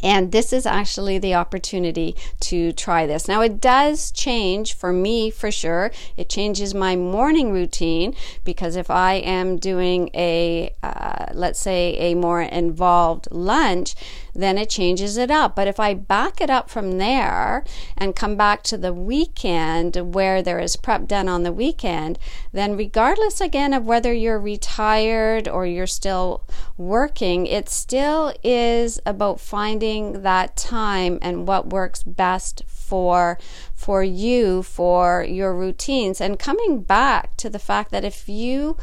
And 0.04 0.34
this 0.34 0.52
is 0.52 0.66
actually 0.66 1.18
the 1.18 1.34
opportunity 1.34 2.16
to 2.42 2.74
try 2.74 3.08
this. 3.08 3.28
Now, 3.28 3.42
it 3.42 3.62
does 3.62 4.12
change 4.12 4.74
for 4.74 4.92
me 4.92 5.32
for 5.32 5.50
sure. 5.50 5.92
It 6.18 6.30
changes 6.30 6.76
my 6.76 6.96
morning 6.98 7.54
routine 7.54 8.14
because 8.44 8.76
if 8.76 8.92
I 8.92 9.14
am 9.14 9.58
doing 9.58 10.10
a, 10.14 10.76
uh, 10.84 11.28
let's 11.34 11.60
say, 11.60 11.96
a 11.98 12.16
more 12.16 12.42
involved 12.42 13.30
lunch, 13.32 13.96
then 14.34 14.58
it 14.58 14.70
changes 14.70 15.18
it 15.18 15.32
up. 15.32 15.56
But 15.56 15.68
if 15.68 15.80
I 15.80 15.94
back 15.94 16.42
it 16.42 16.50
up 16.50 16.70
from 16.70 16.98
there 16.98 17.64
and 17.98 18.16
come 18.16 18.36
back 18.36 18.64
to 18.64 18.78
the 18.78 18.94
weekend 18.94 20.14
where 20.14 20.42
there 20.42 20.60
is 20.60 20.76
prep 20.76 21.08
done 21.08 21.28
on 21.28 21.44
the 21.44 21.54
weekend, 21.54 22.18
then 22.52 22.76
regardless 22.76 23.40
again 23.40 23.74
of 23.74 23.86
whether 23.86 24.14
you're 24.14 24.40
retired 24.40 25.48
or 25.48 25.66
you're 25.66 25.88
still 25.88 26.44
working, 26.78 27.46
it 27.46 27.70
still 27.70 28.34
is 28.44 29.00
about 29.06 29.40
finding 29.40 30.24
that 30.24 30.56
time 30.56 31.20
and 31.22 31.48
what 31.48 31.70
works 31.70 32.04
best 32.04 32.64
for 32.68 33.40
for 33.74 34.04
you 34.04 34.64
for 34.64 35.24
your 35.24 35.54
routines 35.54 36.22
and 36.22 36.40
coming 36.40 36.82
back 36.82 37.36
to 37.36 37.50
the 37.50 37.60
fact 37.60 37.92
that 37.92 38.06
if 38.06 38.30
you 38.30 38.78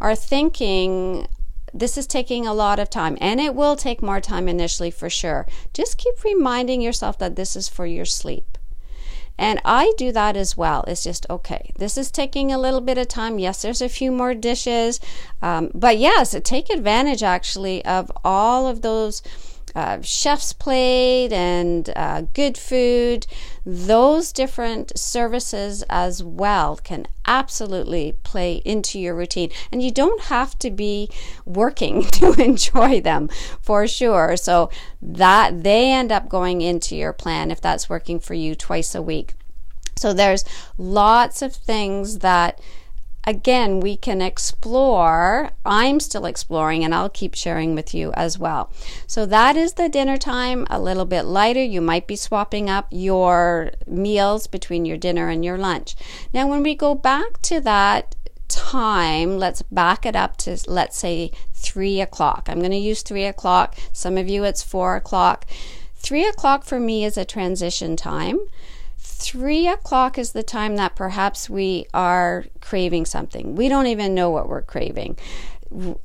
are 0.00 0.14
thinking 0.14 1.26
this 1.78 1.98
is 1.98 2.06
taking 2.06 2.46
a 2.46 2.54
lot 2.54 2.78
of 2.78 2.90
time 2.90 3.16
and 3.20 3.40
it 3.40 3.54
will 3.54 3.76
take 3.76 4.02
more 4.02 4.20
time 4.20 4.48
initially 4.48 4.90
for 4.90 5.10
sure. 5.10 5.46
Just 5.72 5.98
keep 5.98 6.22
reminding 6.24 6.80
yourself 6.80 7.18
that 7.18 7.36
this 7.36 7.56
is 7.56 7.68
for 7.68 7.86
your 7.86 8.04
sleep. 8.04 8.58
And 9.38 9.60
I 9.64 9.92
do 9.98 10.12
that 10.12 10.36
as 10.36 10.56
well. 10.56 10.82
It's 10.86 11.04
just, 11.04 11.26
okay, 11.28 11.70
this 11.78 11.98
is 11.98 12.10
taking 12.10 12.50
a 12.50 12.58
little 12.58 12.80
bit 12.80 12.96
of 12.96 13.08
time. 13.08 13.38
Yes, 13.38 13.60
there's 13.60 13.82
a 13.82 13.88
few 13.88 14.10
more 14.10 14.34
dishes. 14.34 14.98
Um, 15.42 15.70
but 15.74 15.98
yes, 15.98 16.34
take 16.42 16.70
advantage 16.70 17.22
actually 17.22 17.84
of 17.84 18.10
all 18.24 18.66
of 18.66 18.80
those 18.80 19.22
uh, 19.74 20.00
Chefs 20.02 20.52
Plate 20.52 21.32
and 21.32 21.90
uh, 21.96 22.22
Goodfood, 22.32 23.26
those 23.64 24.32
different 24.32 24.96
services 24.98 25.84
as 25.90 26.22
well 26.22 26.76
can 26.76 27.06
absolutely 27.26 28.14
play 28.22 28.62
into 28.64 28.98
your 28.98 29.14
routine. 29.14 29.50
And 29.72 29.82
you 29.82 29.90
don't 29.90 30.22
have 30.22 30.58
to 30.60 30.70
be 30.70 31.10
working 31.44 32.04
to 32.12 32.32
enjoy 32.32 33.00
them 33.00 33.28
for 33.60 33.86
sure. 33.86 34.36
So 34.36 34.70
that 35.02 35.62
they 35.62 35.92
end 35.92 36.12
up 36.12 36.28
going 36.28 36.60
into 36.62 36.96
your 36.96 37.12
plan 37.12 37.50
if 37.50 37.60
that's 37.60 37.88
working 37.88 38.20
for 38.20 38.34
you 38.34 38.54
twice 38.54 38.94
a 38.94 39.02
week. 39.02 39.34
So 39.96 40.12
there's 40.12 40.44
lots 40.76 41.40
of 41.42 41.54
things 41.54 42.18
that 42.18 42.60
again, 43.26 43.80
we 43.80 43.96
can 43.96 44.22
explore. 44.22 45.50
I'm 45.64 45.98
still 45.98 46.24
exploring 46.24 46.84
and 46.84 46.94
I'll 46.94 47.08
keep 47.08 47.34
sharing 47.34 47.74
with 47.74 47.92
you 47.92 48.12
as 48.12 48.38
well. 48.38 48.72
So 49.06 49.26
that 49.26 49.56
is 49.56 49.74
the 49.74 49.88
dinner 49.88 50.16
time, 50.16 50.66
a 50.70 50.80
little 50.80 51.04
bit 51.04 51.24
lighter. 51.24 51.62
You 51.62 51.80
might 51.80 52.06
be 52.06 52.16
swapping 52.16 52.70
up 52.70 52.86
your 52.90 53.72
meals 53.86 54.46
between 54.46 54.84
your 54.84 54.96
dinner 54.96 55.28
and 55.28 55.44
your 55.44 55.58
lunch. 55.58 55.96
Now, 56.32 56.46
when 56.46 56.62
we 56.62 56.74
go 56.74 56.94
back 56.94 57.42
to 57.42 57.60
that 57.60 58.14
time, 58.48 59.38
let's 59.38 59.62
back 59.62 60.06
it 60.06 60.14
up 60.14 60.36
to, 60.38 60.56
let's 60.68 60.96
say, 60.96 61.32
three 61.52 62.00
o'clock. 62.00 62.46
I'm 62.48 62.60
going 62.60 62.70
to 62.70 62.76
use 62.76 63.02
three 63.02 63.24
o'clock. 63.24 63.76
Some 63.92 64.16
of 64.16 64.28
you, 64.28 64.44
it's 64.44 64.62
four 64.62 64.94
o'clock. 64.94 65.46
Three 65.96 66.26
o'clock 66.26 66.64
for 66.64 66.78
me 66.78 67.04
is 67.04 67.16
a 67.16 67.24
transition 67.24 67.96
time 67.96 68.38
three 69.18 69.66
o'clock 69.66 70.18
is 70.18 70.32
the 70.32 70.42
time 70.42 70.76
that 70.76 70.94
perhaps 70.94 71.48
we 71.48 71.86
are 71.94 72.44
craving 72.60 73.06
something. 73.06 73.54
We 73.54 73.68
don't 73.68 73.86
even 73.86 74.14
know 74.14 74.30
what 74.30 74.48
we're 74.48 74.62
craving. 74.62 75.16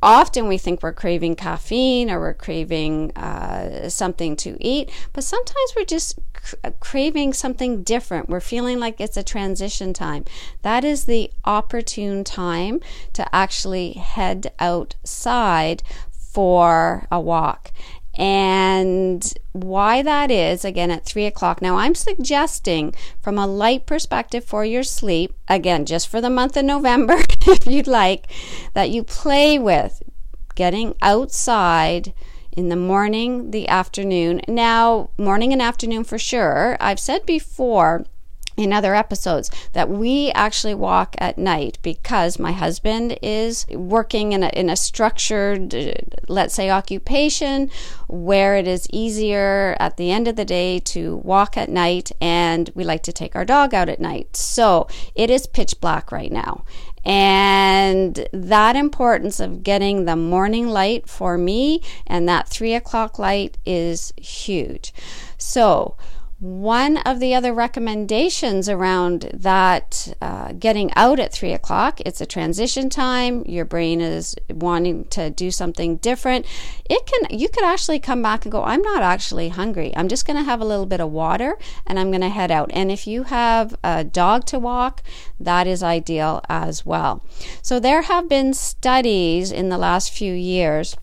Often 0.01 0.47
we 0.47 0.57
think 0.57 0.81
we're 0.81 0.93
craving 0.93 1.35
caffeine 1.35 2.09
or 2.09 2.19
we're 2.19 2.33
craving 2.33 3.11
uh, 3.17 3.89
something 3.89 4.35
to 4.37 4.57
eat, 4.59 4.89
but 5.13 5.23
sometimes 5.23 5.73
we're 5.75 5.85
just 5.85 6.19
craving 6.79 7.33
something 7.33 7.83
different. 7.83 8.29
We're 8.29 8.39
feeling 8.39 8.79
like 8.79 8.99
it's 8.99 9.17
a 9.17 9.23
transition 9.23 9.93
time. 9.93 10.25
That 10.61 10.83
is 10.83 11.05
the 11.05 11.31
opportune 11.45 12.23
time 12.23 12.79
to 13.13 13.35
actually 13.35 13.93
head 13.93 14.51
outside 14.57 15.83
for 16.09 17.07
a 17.11 17.19
walk. 17.19 17.71
And 18.17 19.33
why 19.53 20.01
that 20.01 20.29
is, 20.29 20.65
again, 20.65 20.91
at 20.91 21.05
three 21.05 21.25
o'clock. 21.25 21.61
Now, 21.61 21.77
I'm 21.77 21.95
suggesting 21.95 22.93
from 23.21 23.37
a 23.37 23.47
light 23.47 23.85
perspective 23.85 24.43
for 24.43 24.65
your 24.65 24.83
sleep, 24.83 25.33
again, 25.47 25.85
just 25.85 26.07
for 26.07 26.19
the 26.19 26.29
month 26.29 26.57
of 26.57 26.65
November, 26.65 27.17
if 27.47 27.65
you'd 27.65 27.87
like, 27.87 28.27
that 28.73 28.89
you 28.89 29.03
play 29.03 29.57
with 29.57 30.03
getting 30.55 30.93
outside 31.01 32.13
in 32.51 32.69
the 32.69 32.75
morning, 32.75 33.51
the 33.51 33.67
afternoon. 33.67 34.41
Now, 34.47 35.09
morning 35.17 35.53
and 35.53 35.61
afternoon 35.61 36.03
for 36.03 36.17
sure. 36.17 36.75
I've 36.79 36.99
said 36.99 37.25
before 37.25 38.05
in 38.57 38.73
other 38.73 38.93
episodes 38.93 39.49
that 39.73 39.89
we 39.89 40.31
actually 40.31 40.73
walk 40.73 41.15
at 41.17 41.37
night 41.37 41.77
because 41.81 42.39
my 42.39 42.51
husband 42.51 43.17
is 43.21 43.65
working 43.69 44.33
in 44.33 44.43
a, 44.43 44.49
in 44.49 44.69
a 44.69 44.75
structured 44.75 45.73
uh, 45.73 45.93
let's 46.27 46.53
say 46.53 46.69
occupation 46.69 47.69
where 48.07 48.55
it 48.55 48.67
is 48.67 48.87
easier 48.91 49.75
at 49.79 49.97
the 49.97 50.11
end 50.11 50.27
of 50.27 50.35
the 50.35 50.45
day 50.45 50.79
to 50.79 51.17
walk 51.17 51.57
at 51.57 51.69
night 51.69 52.11
and 52.19 52.69
we 52.75 52.83
like 52.83 53.03
to 53.03 53.13
take 53.13 53.35
our 53.35 53.45
dog 53.45 53.73
out 53.73 53.89
at 53.89 53.99
night. 53.99 54.35
So 54.35 54.87
it 55.15 55.29
is 55.29 55.47
pitch 55.47 55.79
black 55.79 56.11
right 56.11 56.31
now. 56.31 56.63
And 57.03 58.27
that 58.31 58.75
importance 58.75 59.39
of 59.39 59.63
getting 59.63 60.05
the 60.05 60.15
morning 60.15 60.67
light 60.67 61.09
for 61.09 61.37
me 61.37 61.81
and 62.05 62.29
that 62.29 62.47
three 62.47 62.75
o'clock 62.75 63.17
light 63.17 63.57
is 63.65 64.13
huge. 64.17 64.93
So 65.37 65.95
one 66.41 66.97
of 66.97 67.19
the 67.19 67.35
other 67.35 67.53
recommendations 67.53 68.67
around 68.67 69.29
that 69.31 70.11
uh, 70.23 70.53
getting 70.53 70.91
out 70.95 71.19
at 71.19 71.31
three 71.31 71.53
o'clock, 71.53 72.01
it's 72.03 72.19
a 72.19 72.25
transition 72.25 72.89
time. 72.89 73.43
Your 73.45 73.63
brain 73.63 74.01
is 74.01 74.35
wanting 74.49 75.05
to 75.09 75.29
do 75.29 75.51
something 75.51 75.97
different. 75.97 76.47
It 76.89 77.05
can 77.05 77.39
you 77.39 77.47
could 77.47 77.63
actually 77.63 77.99
come 77.99 78.23
back 78.23 78.43
and 78.43 78.51
go, 78.51 78.63
I'm 78.63 78.81
not 78.81 79.03
actually 79.03 79.49
hungry. 79.49 79.95
I'm 79.95 80.07
just 80.07 80.25
going 80.25 80.37
to 80.37 80.43
have 80.43 80.61
a 80.61 80.65
little 80.65 80.87
bit 80.87 80.99
of 80.99 81.11
water 81.11 81.59
and 81.85 81.99
I'm 81.99 82.09
going 82.09 82.21
to 82.21 82.29
head 82.29 82.49
out. 82.49 82.71
And 82.73 82.91
if 82.91 83.05
you 83.05 83.21
have 83.23 83.75
a 83.83 84.03
dog 84.03 84.45
to 84.45 84.57
walk, 84.57 85.03
that 85.39 85.67
is 85.67 85.83
ideal 85.83 86.41
as 86.49 86.83
well. 86.83 87.23
So 87.61 87.79
there 87.79 88.01
have 88.01 88.27
been 88.27 88.55
studies 88.55 89.51
in 89.51 89.69
the 89.69 89.77
last 89.77 90.11
few 90.11 90.33
years 90.33 90.97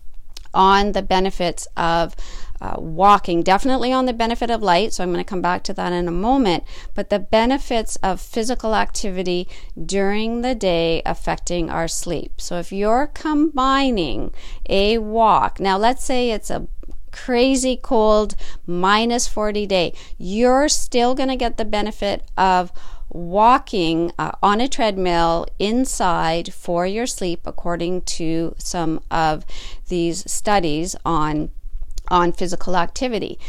on 0.53 0.91
the 0.91 1.01
benefits 1.01 1.67
of 1.77 2.15
uh, 2.61 2.75
walking, 2.77 3.43
definitely 3.43 3.91
on 3.91 4.05
the 4.05 4.13
benefit 4.13 4.49
of 4.49 4.61
light. 4.61 4.93
So 4.93 5.03
I'm 5.03 5.11
going 5.11 5.23
to 5.23 5.29
come 5.29 5.41
back 5.41 5.63
to 5.63 5.73
that 5.73 5.93
in 5.93 6.07
a 6.07 6.11
moment. 6.11 6.63
But 6.93 7.09
the 7.09 7.19
benefits 7.19 7.95
of 7.97 8.19
physical 8.19 8.75
activity 8.75 9.47
during 9.83 10.41
the 10.41 10.55
day 10.55 11.01
affecting 11.05 11.69
our 11.69 11.87
sleep. 11.87 12.41
So 12.41 12.57
if 12.57 12.71
you're 12.71 13.07
combining 13.07 14.33
a 14.67 14.97
walk, 14.97 15.59
now 15.59 15.77
let's 15.77 16.03
say 16.03 16.31
it's 16.31 16.49
a 16.49 16.67
crazy 17.11 17.75
cold 17.75 18.35
minus 18.65 19.27
40 19.27 19.65
day, 19.65 19.93
you're 20.17 20.69
still 20.69 21.15
going 21.15 21.29
to 21.29 21.35
get 21.35 21.57
the 21.57 21.65
benefit 21.65 22.23
of 22.37 22.71
walking 23.09 24.11
uh, 24.19 24.31
on 24.43 24.61
a 24.61 24.67
treadmill 24.67 25.45
inside 25.57 26.53
for 26.53 26.85
your 26.85 27.07
sleep, 27.07 27.41
according 27.45 28.01
to 28.01 28.53
some 28.57 29.01
of 29.09 29.45
these 29.87 30.29
studies 30.31 30.95
on 31.03 31.49
on 32.09 32.31
physical 32.31 32.75
activity. 32.75 33.39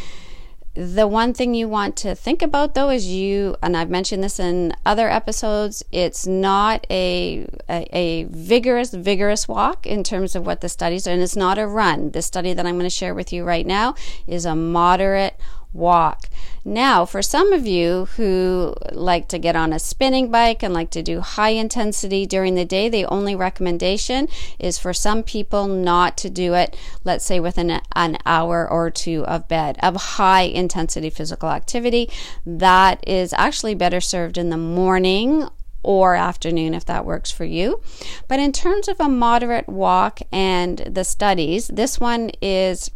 The 0.74 1.08
one 1.08 1.34
thing 1.34 1.54
you 1.54 1.68
want 1.68 1.96
to 1.96 2.14
think 2.14 2.42
about 2.42 2.74
though 2.74 2.90
is 2.90 3.08
you, 3.08 3.56
and 3.60 3.76
I've 3.76 3.90
mentioned 3.90 4.22
this 4.22 4.38
in 4.38 4.72
other 4.86 5.10
episodes, 5.10 5.82
it's 5.90 6.28
not 6.28 6.86
a, 6.88 7.44
a, 7.68 7.88
a 7.92 8.24
vigorous, 8.24 8.94
vigorous 8.94 9.48
walk 9.48 9.84
in 9.84 10.04
terms 10.04 10.36
of 10.36 10.46
what 10.46 10.60
the 10.60 10.68
studies 10.68 11.08
are, 11.08 11.10
and 11.10 11.22
it's 11.22 11.34
not 11.34 11.58
a 11.58 11.66
run. 11.66 12.12
The 12.12 12.22
study 12.22 12.52
that 12.52 12.66
I'm 12.66 12.76
going 12.76 12.84
to 12.84 12.90
share 12.90 13.14
with 13.14 13.32
you 13.32 13.42
right 13.42 13.66
now 13.66 13.96
is 14.28 14.44
a 14.44 14.54
moderate 14.54 15.34
walk. 15.72 16.28
Now, 16.64 17.06
for 17.06 17.22
some 17.22 17.52
of 17.52 17.66
you 17.66 18.06
who 18.16 18.74
like 18.92 19.28
to 19.28 19.38
get 19.38 19.56
on 19.56 19.72
a 19.72 19.78
spinning 19.78 20.30
bike 20.30 20.62
and 20.62 20.74
like 20.74 20.90
to 20.90 21.02
do 21.02 21.20
high 21.20 21.50
intensity 21.50 22.26
during 22.26 22.54
the 22.54 22.64
day, 22.64 22.88
the 22.88 23.06
only 23.06 23.34
recommendation 23.34 24.28
is 24.58 24.78
for 24.78 24.92
some 24.92 25.22
people 25.22 25.66
not 25.66 26.18
to 26.18 26.30
do 26.30 26.54
it, 26.54 26.76
let's 27.04 27.24
say 27.24 27.40
within 27.40 27.80
an 27.94 28.18
hour 28.26 28.68
or 28.68 28.90
two 28.90 29.24
of 29.26 29.48
bed 29.48 29.78
of 29.82 29.96
high 29.96 30.42
intensity 30.42 31.08
physical 31.08 31.50
activity. 31.50 32.10
That 32.44 33.06
is 33.08 33.32
actually 33.32 33.74
better 33.74 34.00
served 34.00 34.36
in 34.36 34.50
the 34.50 34.58
morning 34.58 35.48
or 35.82 36.14
afternoon 36.14 36.74
if 36.74 36.84
that 36.84 37.06
works 37.06 37.30
for 37.30 37.44
you. 37.44 37.80
But 38.28 38.38
in 38.38 38.52
terms 38.52 38.86
of 38.86 39.00
a 39.00 39.08
moderate 39.08 39.68
walk 39.68 40.20
and 40.30 40.78
the 40.78 41.04
studies, 41.04 41.68
this 41.68 41.98
one 41.98 42.32
is 42.42 42.90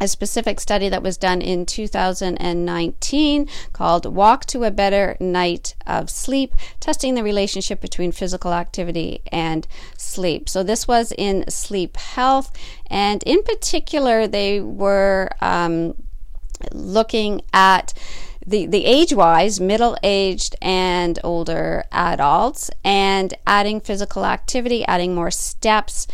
a 0.00 0.08
specific 0.08 0.60
study 0.60 0.88
that 0.88 1.02
was 1.02 1.16
done 1.16 1.40
in 1.40 1.64
2019 1.64 3.48
called 3.72 4.06
Walk 4.06 4.44
to 4.46 4.64
a 4.64 4.70
Better 4.70 5.16
Night 5.20 5.74
of 5.86 6.10
Sleep, 6.10 6.54
testing 6.80 7.14
the 7.14 7.22
relationship 7.22 7.80
between 7.80 8.12
physical 8.12 8.52
activity 8.52 9.22
and 9.32 9.66
sleep. 9.96 10.48
So, 10.48 10.62
this 10.62 10.86
was 10.86 11.12
in 11.16 11.48
sleep 11.48 11.96
health, 11.96 12.52
and 12.88 13.22
in 13.22 13.42
particular, 13.42 14.26
they 14.26 14.60
were 14.60 15.30
um, 15.40 15.94
looking 16.72 17.42
at 17.52 17.94
the, 18.46 18.66
the 18.66 18.84
age 18.84 19.12
wise, 19.12 19.60
middle 19.60 19.96
aged 20.04 20.54
and 20.62 21.18
older 21.24 21.84
adults, 21.90 22.70
and 22.84 23.34
adding 23.46 23.80
physical 23.80 24.24
activity, 24.24 24.86
adding 24.86 25.14
more 25.14 25.32
steps 25.32 26.06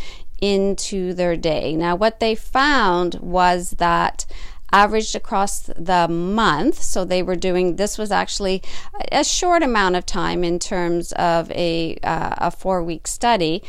into 0.43 1.15
their 1.15 1.37
day. 1.37 1.75
Now, 1.75 1.95
what 1.95 2.21
they 2.21 2.35
found 2.35 3.15
was 3.15 3.71
that 3.79 4.27
averaged 4.73 5.15
across 5.15 5.61
the 5.61 6.09
month. 6.09 6.83
So 6.83 7.05
they 7.05 7.23
were 7.23 7.37
doing 7.37 7.77
this 7.77 7.97
was 7.97 8.11
actually 8.11 8.63
a 9.13 9.23
short 9.23 9.63
amount 9.63 9.97
of 9.97 10.05
time 10.05 10.43
in 10.43 10.59
terms 10.59 11.13
of 11.13 11.51
a 11.53 11.97
uh, 12.03 12.35
a 12.39 12.51
four 12.51 12.83
week 12.83 13.07
study, 13.07 13.63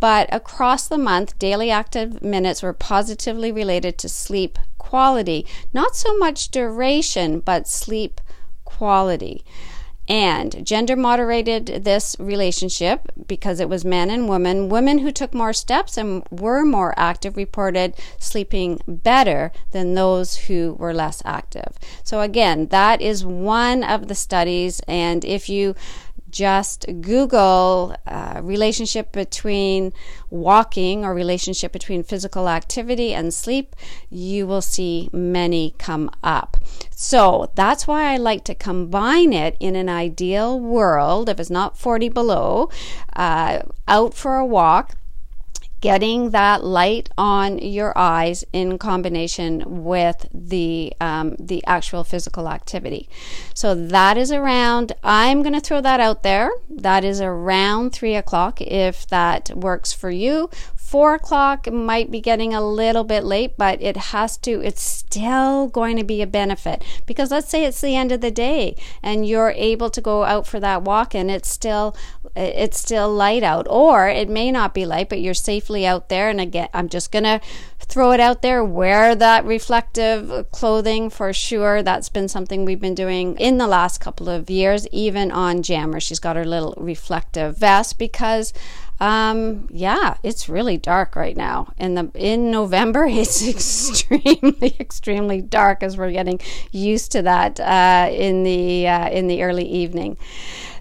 but 0.00 0.28
across 0.32 0.86
the 0.86 0.98
month, 0.98 1.38
daily 1.38 1.70
active 1.70 2.20
minutes 2.20 2.62
were 2.62 2.72
positively 2.72 3.50
related 3.50 3.98
to 3.98 4.08
sleep 4.08 4.58
quality, 4.76 5.46
not 5.72 5.96
so 5.96 6.16
much 6.18 6.50
duration, 6.50 7.40
but 7.40 7.68
sleep 7.68 8.20
quality. 8.64 9.44
And 10.08 10.66
gender 10.66 10.96
moderated 10.96 11.84
this 11.84 12.16
relationship 12.18 13.12
because 13.26 13.60
it 13.60 13.68
was 13.68 13.84
men 13.84 14.08
and 14.08 14.26
women. 14.26 14.70
Women 14.70 14.98
who 14.98 15.12
took 15.12 15.34
more 15.34 15.52
steps 15.52 15.98
and 15.98 16.22
were 16.30 16.64
more 16.64 16.94
active 16.96 17.36
reported 17.36 17.94
sleeping 18.18 18.80
better 18.88 19.52
than 19.72 19.94
those 19.94 20.36
who 20.36 20.74
were 20.78 20.94
less 20.94 21.20
active. 21.26 21.78
So, 22.02 22.22
again, 22.22 22.68
that 22.68 23.02
is 23.02 23.24
one 23.24 23.84
of 23.84 24.08
the 24.08 24.14
studies. 24.14 24.80
And 24.88 25.26
if 25.26 25.50
you 25.50 25.74
just 26.30 26.86
Google 27.00 27.94
uh, 28.06 28.40
relationship 28.42 29.12
between 29.12 29.92
walking 30.30 31.04
or 31.04 31.14
relationship 31.14 31.72
between 31.72 32.02
physical 32.02 32.48
activity 32.48 33.14
and 33.14 33.32
sleep. 33.32 33.74
You 34.10 34.46
will 34.46 34.62
see 34.62 35.08
many 35.12 35.74
come 35.78 36.10
up. 36.22 36.56
So 36.90 37.50
that's 37.54 37.86
why 37.86 38.12
I 38.12 38.16
like 38.16 38.44
to 38.44 38.54
combine 38.54 39.32
it 39.32 39.56
in 39.60 39.76
an 39.76 39.88
ideal 39.88 40.58
world, 40.58 41.28
if 41.28 41.40
it's 41.40 41.50
not 41.50 41.78
40 41.78 42.08
below, 42.08 42.70
uh, 43.14 43.60
out 43.86 44.14
for 44.14 44.36
a 44.36 44.46
walk 44.46 44.94
getting 45.80 46.30
that 46.30 46.64
light 46.64 47.08
on 47.16 47.58
your 47.58 47.96
eyes 47.96 48.44
in 48.52 48.78
combination 48.78 49.84
with 49.84 50.28
the 50.32 50.92
um, 51.00 51.36
the 51.38 51.64
actual 51.66 52.04
physical 52.04 52.48
activity. 52.48 53.08
So 53.54 53.74
that 53.74 54.16
is 54.16 54.32
around. 54.32 54.92
I'm 55.02 55.42
going 55.42 55.54
to 55.54 55.60
throw 55.60 55.80
that 55.80 56.00
out 56.00 56.22
there. 56.22 56.50
That 56.68 57.04
is 57.04 57.20
around 57.20 57.90
three 57.90 58.14
o'clock 58.14 58.60
if 58.60 59.06
that 59.08 59.50
works 59.54 59.92
for 59.92 60.10
you. 60.10 60.50
Four 60.88 61.16
o'clock 61.16 61.70
might 61.70 62.10
be 62.10 62.18
getting 62.18 62.54
a 62.54 62.66
little 62.66 63.04
bit 63.04 63.22
late, 63.22 63.58
but 63.58 63.82
it 63.82 63.98
has 63.98 64.38
to, 64.38 64.62
it's 64.62 64.80
still 64.80 65.66
going 65.66 65.98
to 65.98 66.02
be 66.02 66.22
a 66.22 66.26
benefit 66.26 66.82
because 67.04 67.30
let's 67.30 67.50
say 67.50 67.66
it's 67.66 67.82
the 67.82 67.94
end 67.94 68.10
of 68.10 68.22
the 68.22 68.30
day 68.30 68.74
and 69.02 69.28
you're 69.28 69.50
able 69.50 69.90
to 69.90 70.00
go 70.00 70.24
out 70.24 70.46
for 70.46 70.58
that 70.60 70.84
walk 70.84 71.14
and 71.14 71.30
it's 71.30 71.50
still, 71.50 71.94
it's 72.34 72.80
still 72.80 73.12
light 73.12 73.42
out, 73.42 73.66
or 73.68 74.08
it 74.08 74.30
may 74.30 74.50
not 74.50 74.72
be 74.72 74.86
light, 74.86 75.10
but 75.10 75.20
you're 75.20 75.34
safely 75.34 75.84
out 75.84 76.08
there. 76.08 76.30
And 76.30 76.40
again, 76.40 76.70
I'm 76.72 76.88
just 76.88 77.12
going 77.12 77.24
to 77.24 77.42
throw 77.80 78.12
it 78.12 78.20
out 78.20 78.40
there. 78.40 78.64
Wear 78.64 79.14
that 79.14 79.44
reflective 79.44 80.50
clothing 80.52 81.10
for 81.10 81.34
sure. 81.34 81.82
That's 81.82 82.08
been 82.08 82.28
something 82.28 82.64
we've 82.64 82.80
been 82.80 82.94
doing 82.94 83.36
in 83.36 83.58
the 83.58 83.66
last 83.66 83.98
couple 83.98 84.30
of 84.30 84.48
years, 84.48 84.88
even 84.88 85.30
on 85.30 85.62
Jammer. 85.62 86.00
She's 86.00 86.18
got 86.18 86.36
her 86.36 86.46
little 86.46 86.72
reflective 86.78 87.58
vest 87.58 87.98
because 87.98 88.54
um, 89.00 89.68
yeah, 89.70 90.16
it's 90.22 90.48
really 90.48 90.76
dark 90.76 91.14
right 91.14 91.36
now. 91.36 91.72
In 91.78 91.94
the 91.94 92.10
in 92.14 92.50
November, 92.50 93.04
it's 93.08 93.46
extremely, 93.46 94.76
extremely 94.80 95.40
dark 95.40 95.82
as 95.82 95.96
we're 95.96 96.12
getting 96.12 96.40
used 96.72 97.12
to 97.12 97.22
that 97.22 97.60
uh, 97.60 98.10
in 98.10 98.42
the 98.42 98.88
uh, 98.88 99.08
in 99.10 99.28
the 99.28 99.42
early 99.42 99.66
evening. 99.66 100.16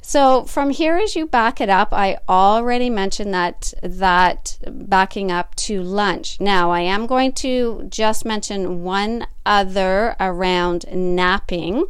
So 0.01 0.45
from 0.45 0.69
here, 0.69 0.95
as 0.95 1.17
you 1.17 1.27
back 1.27 1.60
it 1.60 1.69
up, 1.69 1.89
I 1.91 2.17
already 2.30 2.89
mentioned 2.89 3.34
that 3.34 3.73
that 3.84 4.58
backing 4.65 5.32
up 5.34 5.53
to 5.56 5.84
lunch. 5.84 6.39
Now 6.39 6.71
I 6.71 6.80
am 6.80 7.08
going 7.08 7.34
to 7.34 7.86
just 7.89 8.23
mention 8.23 8.84
one 8.84 9.27
other 9.45 10.15
around 10.19 10.86
napping, 10.93 11.86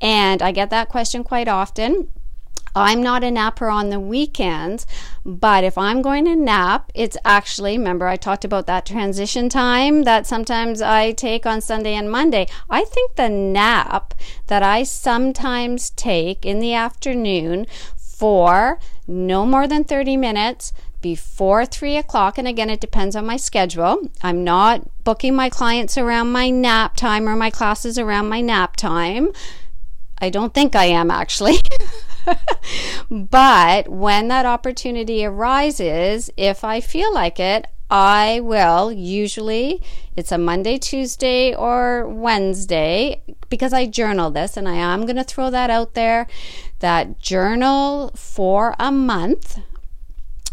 and 0.00 0.42
I 0.42 0.50
get 0.50 0.70
that 0.70 0.88
question 0.88 1.22
quite 1.22 1.46
often. 1.46 2.08
I'm 2.74 3.02
not 3.02 3.22
a 3.22 3.30
napper 3.30 3.68
on 3.68 3.90
the 3.90 4.00
weekends, 4.00 4.86
but 5.24 5.62
if 5.62 5.76
I'm 5.76 6.00
going 6.00 6.24
to 6.24 6.34
nap, 6.34 6.90
it's 6.94 7.16
actually, 7.24 7.76
remember, 7.76 8.06
I 8.06 8.16
talked 8.16 8.44
about 8.44 8.66
that 8.66 8.86
transition 8.86 9.48
time 9.48 10.04
that 10.04 10.26
sometimes 10.26 10.80
I 10.80 11.12
take 11.12 11.44
on 11.44 11.60
Sunday 11.60 11.94
and 11.94 12.10
Monday. 12.10 12.46
I 12.70 12.84
think 12.84 13.16
the 13.16 13.28
nap 13.28 14.14
that 14.46 14.62
I 14.62 14.84
sometimes 14.84 15.90
take 15.90 16.46
in 16.46 16.60
the 16.60 16.74
afternoon 16.74 17.66
for 17.96 18.78
no 19.06 19.44
more 19.44 19.66
than 19.66 19.84
30 19.84 20.16
minutes 20.16 20.72
before 21.02 21.66
three 21.66 21.96
o'clock. 21.96 22.38
And 22.38 22.48
again, 22.48 22.70
it 22.70 22.80
depends 22.80 23.14
on 23.16 23.26
my 23.26 23.36
schedule. 23.36 24.08
I'm 24.22 24.44
not 24.44 24.88
booking 25.04 25.34
my 25.34 25.50
clients 25.50 25.98
around 25.98 26.32
my 26.32 26.48
nap 26.48 26.96
time 26.96 27.28
or 27.28 27.36
my 27.36 27.50
classes 27.50 27.98
around 27.98 28.28
my 28.28 28.40
nap 28.40 28.76
time. 28.76 29.32
I 30.18 30.30
don't 30.30 30.54
think 30.54 30.76
I 30.76 30.84
am 30.84 31.10
actually. 31.10 31.56
but 33.10 33.88
when 33.88 34.28
that 34.28 34.46
opportunity 34.46 35.24
arises, 35.24 36.30
if 36.36 36.64
I 36.64 36.80
feel 36.80 37.12
like 37.12 37.38
it, 37.40 37.66
I 37.90 38.40
will 38.40 38.90
usually, 38.90 39.82
it's 40.16 40.32
a 40.32 40.38
Monday, 40.38 40.78
Tuesday, 40.78 41.54
or 41.54 42.08
Wednesday 42.08 43.22
because 43.50 43.74
I 43.74 43.86
journal 43.86 44.30
this 44.30 44.56
and 44.56 44.66
I 44.66 44.76
am 44.76 45.04
going 45.04 45.16
to 45.16 45.24
throw 45.24 45.50
that 45.50 45.68
out 45.68 45.92
there. 45.92 46.26
That 46.78 47.18
journal 47.18 48.10
for 48.16 48.74
a 48.78 48.90
month 48.90 49.58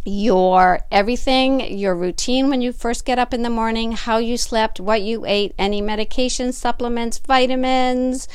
your 0.05 0.79
everything, 0.91 1.77
your 1.77 1.95
routine 1.95 2.49
when 2.49 2.61
you 2.61 2.71
first 2.71 3.05
get 3.05 3.19
up 3.19 3.33
in 3.33 3.43
the 3.43 3.49
morning, 3.49 3.91
how 3.91 4.17
you 4.17 4.37
slept, 4.37 4.79
what 4.79 5.01
you 5.01 5.25
ate, 5.25 5.53
any 5.57 5.81
medications, 5.81 6.53
supplements, 6.53 7.19
vitamins, 7.19 8.27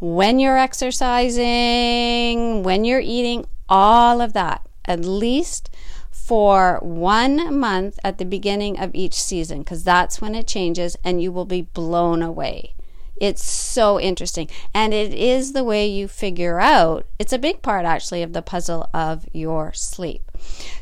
when 0.00 0.38
you're 0.38 0.58
exercising, 0.58 2.62
when 2.62 2.84
you're 2.84 3.00
eating, 3.00 3.46
all 3.68 4.20
of 4.20 4.32
that, 4.32 4.66
at 4.84 5.04
least 5.04 5.70
for 6.10 6.78
one 6.82 7.58
month 7.58 7.98
at 8.04 8.18
the 8.18 8.24
beginning 8.24 8.78
of 8.78 8.94
each 8.94 9.14
season, 9.14 9.60
because 9.60 9.84
that's 9.84 10.20
when 10.20 10.34
it 10.34 10.46
changes 10.46 10.96
and 11.04 11.22
you 11.22 11.32
will 11.32 11.46
be 11.46 11.62
blown 11.62 12.22
away. 12.22 12.74
It's 13.20 13.42
so 13.42 14.00
interesting. 14.00 14.48
And 14.74 14.94
it 14.94 15.12
is 15.12 15.52
the 15.52 15.64
way 15.64 15.86
you 15.86 16.08
figure 16.08 16.60
out, 16.60 17.06
it's 17.18 17.32
a 17.32 17.38
big 17.38 17.62
part 17.62 17.84
actually 17.84 18.22
of 18.22 18.32
the 18.32 18.42
puzzle 18.42 18.88
of 18.92 19.26
your 19.32 19.72
sleep. 19.72 20.30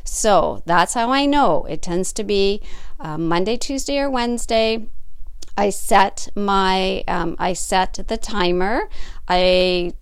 So 0.03 0.63
that's 0.65 0.93
how 0.93 1.11
I 1.11 1.25
know. 1.25 1.65
It 1.65 1.81
tends 1.81 2.13
to 2.13 2.23
be 2.23 2.61
uh, 2.99 3.17
Monday, 3.17 3.57
Tuesday, 3.57 3.99
or 3.99 4.09
Wednesday. 4.09 4.87
I 5.57 5.71
set 5.71 6.29
my 6.35 7.03
um, 7.07 7.35
I 7.39 7.53
set 7.53 7.99
the 8.07 8.17
timer. 8.17 8.89
I 9.27 9.93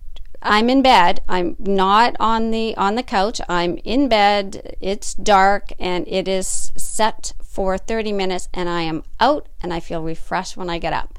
I'm 0.42 0.68
in 0.68 0.82
bed. 0.82 1.22
I'm 1.28 1.56
not 1.58 2.14
on 2.20 2.50
the 2.50 2.76
on 2.76 2.94
the 2.94 3.02
couch. 3.02 3.40
I'm 3.48 3.78
in 3.78 4.08
bed. 4.08 4.76
It's 4.80 5.14
dark 5.14 5.72
and 5.78 6.06
it 6.06 6.28
is 6.28 6.72
set 6.76 7.32
for 7.56 7.78
30 7.78 8.12
minutes 8.12 8.50
and 8.52 8.68
I 8.68 8.82
am 8.82 9.02
out 9.18 9.48
and 9.62 9.72
I 9.72 9.80
feel 9.80 10.02
refreshed 10.02 10.58
when 10.58 10.68
I 10.68 10.76
get 10.76 10.92
up. 10.92 11.18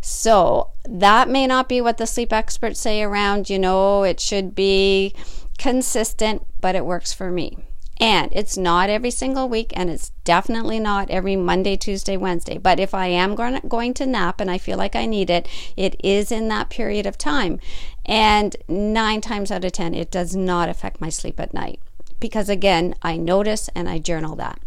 So, 0.00 0.70
that 0.86 1.28
may 1.28 1.46
not 1.46 1.68
be 1.68 1.82
what 1.82 1.98
the 1.98 2.06
sleep 2.06 2.32
experts 2.32 2.80
say 2.80 3.02
around, 3.02 3.50
you 3.50 3.58
know, 3.58 4.02
it 4.02 4.18
should 4.18 4.54
be 4.54 5.14
consistent, 5.58 6.46
but 6.62 6.74
it 6.74 6.86
works 6.86 7.12
for 7.12 7.30
me. 7.30 7.58
And 8.00 8.32
it's 8.32 8.56
not 8.56 8.88
every 8.88 9.10
single 9.10 9.46
week, 9.46 9.74
and 9.76 9.90
it's 9.90 10.10
definitely 10.24 10.80
not 10.80 11.10
every 11.10 11.36
Monday, 11.36 11.76
Tuesday, 11.76 12.16
Wednesday. 12.16 12.56
But 12.56 12.80
if 12.80 12.94
I 12.94 13.08
am 13.08 13.34
going 13.34 13.92
to 13.92 14.06
nap 14.06 14.40
and 14.40 14.50
I 14.50 14.56
feel 14.56 14.78
like 14.78 14.96
I 14.96 15.04
need 15.04 15.28
it, 15.28 15.46
it 15.76 15.96
is 16.02 16.32
in 16.32 16.48
that 16.48 16.70
period 16.70 17.04
of 17.04 17.18
time. 17.18 17.60
And 18.06 18.56
nine 18.68 19.20
times 19.20 19.50
out 19.50 19.66
of 19.66 19.72
10, 19.72 19.92
it 19.92 20.10
does 20.10 20.34
not 20.34 20.70
affect 20.70 21.02
my 21.02 21.10
sleep 21.10 21.38
at 21.38 21.52
night. 21.52 21.78
Because 22.20 22.48
again, 22.48 22.94
I 23.02 23.18
notice 23.18 23.68
and 23.74 23.86
I 23.86 23.98
journal 23.98 24.34
that. 24.36 24.58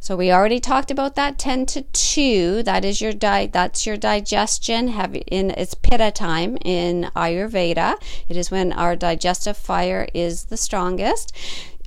So 0.00 0.16
we 0.16 0.32
already 0.32 0.60
talked 0.60 0.90
about 0.90 1.16
that 1.16 1.38
10 1.38 1.66
to 1.66 1.82
2. 1.82 2.62
That 2.62 2.84
is 2.84 3.00
your 3.00 3.12
di- 3.12 3.46
that's 3.46 3.86
your 3.86 3.96
digestion 3.96 4.88
have 4.88 5.14
in 5.26 5.50
its 5.50 5.74
pitta 5.74 6.10
time 6.10 6.56
in 6.64 7.10
Ayurveda. 7.16 7.96
It 8.28 8.36
is 8.36 8.50
when 8.50 8.72
our 8.72 8.96
digestive 8.96 9.56
fire 9.56 10.08
is 10.14 10.44
the 10.44 10.56
strongest. 10.56 11.32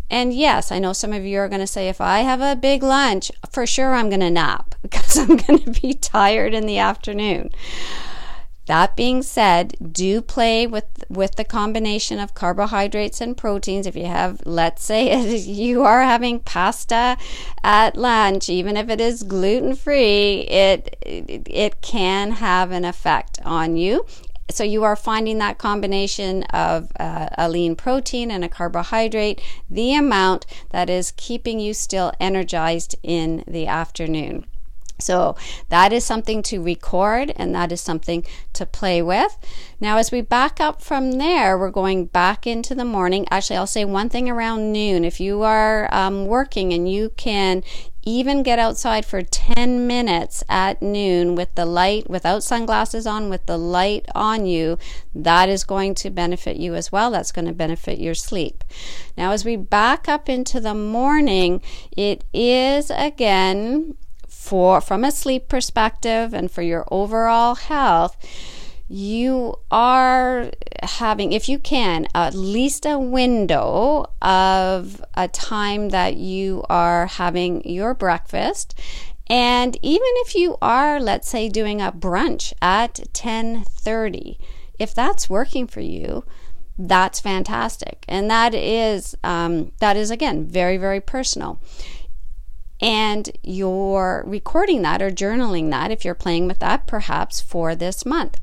And 0.10 0.34
yes, 0.34 0.74
I 0.74 0.80
know 0.80 0.92
some 0.92 1.14
of 1.14 1.26
you 1.26 1.40
are 1.40 1.48
going 1.48 1.62
to 1.62 1.68
say, 1.68 1.88
if 1.88 2.02
I 2.02 2.20
have 2.20 2.42
a 2.42 2.56
big 2.56 2.84
lunch, 2.84 3.32
for 3.50 3.66
sure 3.66 3.96
I'm 3.96 4.10
going 4.10 4.20
to 4.20 4.30
nap 4.30 4.76
because 4.82 5.18
I'm 5.18 5.38
going 5.38 5.60
to 5.60 5.82
be 5.82 5.94
tired 5.94 6.54
in 6.54 6.66
the 6.66 6.80
afternoon. 6.80 7.52
That 8.72 8.96
being 8.96 9.22
said, 9.22 9.76
do 9.92 10.22
play 10.22 10.66
with 10.66 11.04
with 11.10 11.36
the 11.36 11.44
combination 11.44 12.20
of 12.20 12.34
carbohydrates 12.34 13.20
and 13.20 13.36
proteins. 13.36 13.86
If 13.86 13.98
you 13.98 14.06
have, 14.06 14.42
let's 14.46 14.82
say, 14.82 15.36
you 15.36 15.84
are 15.84 16.04
having 16.04 16.40
pasta 16.40 17.18
at 17.66 17.98
lunch, 17.98 18.48
even 18.48 18.78
if 18.78 18.88
it 18.88 19.02
is 19.02 19.24
gluten 19.24 19.76
free, 19.76 20.44
it, 20.44 20.96
it 21.02 21.48
it 21.50 21.82
can 21.82 22.32
have 22.32 22.72
an 22.72 22.86
effect 22.86 23.42
on 23.44 23.76
you 23.76 24.06
so 24.50 24.64
you 24.64 24.84
are 24.84 24.96
finding 24.96 25.38
that 25.40 25.58
combination 25.58 26.44
of 26.44 26.94
uh, 26.98 27.28
a 27.38 27.50
lean 27.50 27.76
protein 27.76 28.32
and 28.32 28.46
a 28.46 28.50
carbohydrate, 28.50 29.42
the 29.70 29.96
amount 29.96 30.46
that 30.70 30.90
is 30.90 31.12
keeping 31.18 31.60
you 31.60 31.74
still 31.74 32.14
energized 32.22 32.96
in 33.04 33.44
the 33.48 33.68
afternoon. 33.68 34.46
So 35.02 35.36
that 35.70 35.92
is 35.92 36.06
something 36.06 36.42
to 36.44 36.62
record 36.62 37.34
and 37.36 37.54
that 37.56 37.72
is 37.72 37.82
something 37.82 38.26
to 38.54 38.66
play 38.66 39.02
with. 39.02 39.38
Now, 39.80 39.98
as 39.98 40.12
we 40.12 40.22
back 40.22 40.60
up 40.60 40.82
from 40.82 41.14
there, 41.14 41.58
we're 41.58 41.72
going 41.72 42.06
back 42.06 42.46
into 42.46 42.76
the 42.76 42.86
morning. 42.86 43.28
Actually, 43.32 43.58
I'll 43.58 43.68
say 43.68 43.86
one 43.86 44.10
thing 44.10 44.30
around 44.30 44.72
noon. 44.72 45.04
If 45.04 45.20
you 45.20 45.42
are 45.42 45.94
um, 45.94 46.26
working 46.26 46.74
and 46.74 46.90
you 46.92 47.10
can 47.18 47.64
even 48.04 48.42
get 48.42 48.58
outside 48.58 49.06
for 49.06 49.22
10 49.22 49.86
minutes 49.86 50.44
at 50.50 50.82
noon 50.82 51.36
with 51.36 51.54
the 51.56 51.66
light, 51.66 52.10
without 52.10 52.44
sunglasses 52.44 53.06
on, 53.06 53.30
with 53.30 53.46
the 53.46 53.58
light 53.58 54.06
on 54.16 54.46
you, 54.46 54.78
that 55.14 55.50
is 55.50 55.64
going 55.64 55.94
to 55.94 56.10
benefit 56.10 56.58
you 56.58 56.74
as 56.74 56.92
well. 56.92 57.12
That's 57.12 57.32
going 57.32 57.46
to 57.46 57.54
benefit 57.54 58.00
your 58.00 58.16
sleep. 58.16 58.64
Now, 59.18 59.32
as 59.32 59.46
we 59.46 59.56
back 59.56 60.10
up 60.10 60.30
into 60.30 60.60
the 60.60 60.74
morning, 60.74 61.62
it 61.96 62.24
is 62.34 62.92
again 62.92 63.98
for 64.42 64.82
from 64.82 65.04
a 65.04 65.12
sleep 65.12 65.48
perspective 65.48 66.34
and 66.34 66.50
for 66.50 66.64
your 66.64 66.84
overall 66.90 67.54
health 67.54 68.18
you 68.92 69.56
are 69.72 70.52
having, 70.84 71.32
if 71.32 71.48
you 71.48 71.58
can, 71.58 72.08
at 72.14 72.34
least 72.34 72.86
a 72.86 73.00
window 73.00 74.06
of 74.22 75.02
a 75.14 75.30
time 75.30 75.90
that 75.90 76.18
you 76.18 76.66
are 76.70 77.06
having 77.06 77.64
your 77.64 77.94
breakfast. 77.94 78.78
And 79.28 79.78
even 79.82 80.10
if 80.26 80.36
you 80.36 80.58
are, 80.62 81.00
let's 81.00 81.30
say, 81.30 81.48
doing 81.48 81.80
a 81.80 81.94
brunch 81.94 82.52
at 82.62 82.96
10:30, 83.14 84.38
if 84.78 84.94
that's 84.94 85.30
working 85.30 85.68
for 85.68 85.80
you, 85.80 86.26
that's 86.78 87.22
fantastic. 87.22 88.04
And 88.10 88.30
that 88.30 88.54
is 88.54 89.16
um, 89.24 89.72
that 89.80 89.96
is 89.96 90.12
again 90.12 90.44
very 90.44 90.76
very 90.76 91.00
personal 91.00 91.62
and 92.82 93.30
you're 93.44 94.24
recording 94.26 94.82
that 94.82 95.02
or 95.02 95.12
journaling 95.12 95.70
that 95.70 95.92
if 95.92 96.04
you're 96.04 96.16
playing 96.16 96.48
with 96.48 96.60
that 96.60 96.88
perhaps 96.88 97.40
for 97.40 97.76
this 97.76 98.06
month. 98.06 98.40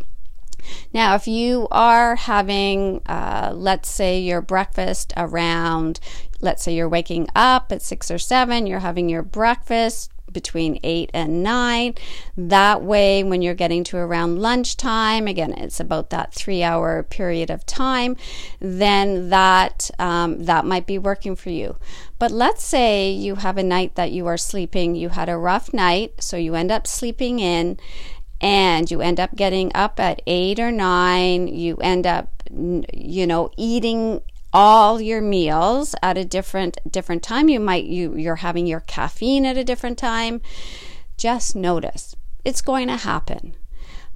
Now, 0.92 1.14
if 1.14 1.26
you 1.26 1.66
are 1.70 2.16
having, 2.16 3.00
uh, 3.06 3.52
let's 3.54 3.88
say, 3.88 4.20
your 4.20 4.40
breakfast 4.40 5.12
around, 5.16 5.98
let's 6.40 6.62
say 6.62 6.74
you're 6.74 6.88
waking 6.88 7.28
up 7.34 7.72
at 7.72 7.82
six 7.82 8.10
or 8.10 8.18
seven, 8.18 8.66
you're 8.66 8.80
having 8.80 9.08
your 9.08 9.22
breakfast 9.22 10.12
between 10.32 10.78
8 10.82 11.10
and 11.14 11.42
9. 11.42 11.94
That 12.36 12.82
way, 12.82 13.22
when 13.22 13.42
you're 13.42 13.54
getting 13.54 13.84
to 13.84 13.96
around 13.96 14.40
lunchtime, 14.40 15.26
again, 15.26 15.52
it's 15.52 15.80
about 15.80 16.10
that 16.10 16.34
three 16.34 16.62
hour 16.62 17.02
period 17.02 17.50
of 17.50 17.66
time, 17.66 18.16
then 18.60 19.30
that, 19.30 19.90
um, 19.98 20.44
that 20.44 20.64
might 20.64 20.86
be 20.86 20.98
working 20.98 21.36
for 21.36 21.50
you. 21.50 21.76
But 22.18 22.30
let's 22.30 22.64
say 22.64 23.10
you 23.10 23.36
have 23.36 23.58
a 23.58 23.62
night 23.62 23.94
that 23.94 24.12
you 24.12 24.26
are 24.26 24.36
sleeping, 24.36 24.94
you 24.94 25.10
had 25.10 25.28
a 25.28 25.36
rough 25.36 25.72
night, 25.72 26.14
so 26.20 26.36
you 26.36 26.54
end 26.54 26.70
up 26.70 26.86
sleeping 26.86 27.38
in 27.38 27.78
and 28.40 28.90
you 28.90 29.00
end 29.00 29.18
up 29.18 29.34
getting 29.34 29.70
up 29.74 29.98
at 29.98 30.22
eight 30.26 30.60
or 30.60 30.70
nine. 30.70 31.48
You 31.48 31.76
end 31.76 32.06
up, 32.06 32.42
you 32.50 33.26
know, 33.26 33.50
eating 33.56 34.20
all 34.58 35.00
your 35.00 35.20
meals 35.20 35.94
at 36.02 36.18
a 36.18 36.24
different 36.24 36.78
different 36.90 37.22
time. 37.22 37.48
You 37.48 37.60
might 37.60 37.84
you 37.84 38.16
you're 38.16 38.42
having 38.42 38.66
your 38.66 38.80
caffeine 38.80 39.46
at 39.46 39.56
a 39.56 39.62
different 39.62 39.98
time. 39.98 40.40
Just 41.16 41.54
notice 41.54 42.16
it's 42.44 42.60
going 42.60 42.88
to 42.88 42.96
happen. 42.96 43.54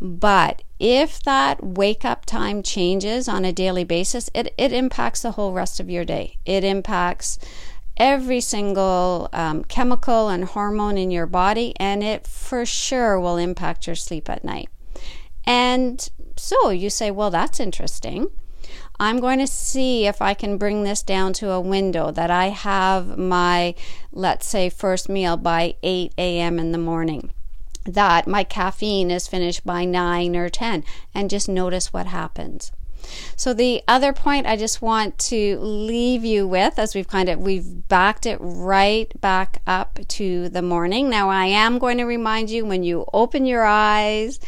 But 0.00 0.62
if 0.80 1.22
that 1.22 1.62
wake 1.62 2.04
up 2.04 2.26
time 2.26 2.64
changes 2.64 3.28
on 3.28 3.44
a 3.44 3.52
daily 3.52 3.84
basis, 3.84 4.30
it, 4.34 4.52
it 4.58 4.72
impacts 4.72 5.22
the 5.22 5.30
whole 5.30 5.52
rest 5.52 5.78
of 5.78 5.88
your 5.88 6.04
day. 6.04 6.38
It 6.44 6.64
impacts 6.64 7.38
every 7.96 8.40
single 8.40 9.28
um, 9.32 9.62
chemical 9.62 10.28
and 10.28 10.42
hormone 10.44 10.98
in 10.98 11.12
your 11.12 11.26
body, 11.26 11.72
and 11.76 12.02
it 12.02 12.26
for 12.26 12.66
sure 12.66 13.20
will 13.20 13.36
impact 13.36 13.86
your 13.86 13.94
sleep 13.94 14.28
at 14.28 14.42
night. 14.42 14.68
And 15.44 16.10
so 16.36 16.70
you 16.70 16.90
say, 16.90 17.12
well, 17.12 17.30
that's 17.30 17.60
interesting. 17.60 18.26
I'm 19.02 19.18
going 19.18 19.40
to 19.40 19.48
see 19.48 20.06
if 20.06 20.22
I 20.22 20.32
can 20.32 20.58
bring 20.58 20.84
this 20.84 21.02
down 21.02 21.32
to 21.32 21.50
a 21.50 21.60
window 21.60 22.12
that 22.12 22.30
I 22.30 22.50
have 22.50 23.18
my, 23.18 23.74
let's 24.12 24.46
say, 24.46 24.70
first 24.70 25.08
meal 25.08 25.36
by 25.36 25.74
8 25.82 26.12
a.m. 26.16 26.60
in 26.60 26.70
the 26.70 26.78
morning. 26.78 27.32
That 27.84 28.28
my 28.28 28.44
caffeine 28.44 29.10
is 29.10 29.26
finished 29.26 29.66
by 29.66 29.84
9 29.84 30.36
or 30.36 30.48
10, 30.48 30.84
and 31.12 31.28
just 31.28 31.48
notice 31.48 31.92
what 31.92 32.06
happens. 32.06 32.70
So 33.34 33.52
the 33.52 33.82
other 33.88 34.12
point 34.12 34.46
I 34.46 34.56
just 34.56 34.80
want 34.80 35.18
to 35.18 35.58
leave 35.58 36.24
you 36.24 36.46
with 36.46 36.78
as 36.78 36.94
we've 36.94 37.08
kind 37.08 37.28
of 37.28 37.40
we've 37.40 37.88
backed 37.88 38.24
it 38.24 38.38
right 38.40 39.12
back 39.20 39.62
up 39.66 39.98
to 40.06 40.48
the 40.48 40.62
morning. 40.62 41.10
Now 41.10 41.28
I 41.28 41.46
am 41.46 41.80
going 41.80 41.98
to 41.98 42.04
remind 42.04 42.50
you 42.50 42.64
when 42.64 42.84
you 42.84 43.06
open 43.12 43.46
your 43.46 43.64
eyes 43.64 44.38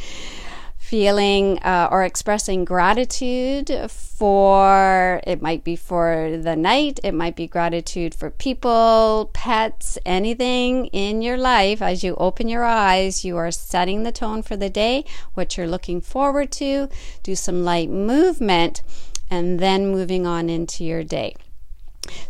feeling 0.94 1.59
uh, 1.64 1.88
or 1.90 2.04
expressing 2.04 2.64
gratitude 2.64 3.68
for 3.90 5.20
it 5.26 5.42
might 5.42 5.64
be 5.64 5.74
for 5.74 6.38
the 6.40 6.54
night 6.54 7.00
it 7.02 7.11
might 7.11 7.35
be 7.35 7.48
gratitude 7.48 8.14
for 8.14 8.30
people 8.30 9.28
pets 9.33 9.98
anything 10.07 10.87
in 10.92 11.20
your 11.20 11.37
life 11.37 11.83
as 11.83 12.04
you 12.04 12.14
open 12.14 12.48
your 12.48 12.62
eyes 12.62 13.24
you 13.24 13.37
are 13.37 13.50
setting 13.50 14.04
the 14.04 14.12
tone 14.12 14.40
for 14.40 14.57
the 14.57 14.70
day 14.70 15.04
what 15.35 15.57
you're 15.57 15.66
looking 15.66 16.00
forward 16.00 16.52
to 16.52 16.88
do 17.24 17.35
some 17.35 17.64
light 17.64 17.90
movement 17.90 18.80
and 19.28 19.59
then 19.59 19.88
moving 19.88 20.28
on 20.28 20.48
into 20.48 20.85
your 20.85 21.02
day 21.02 21.35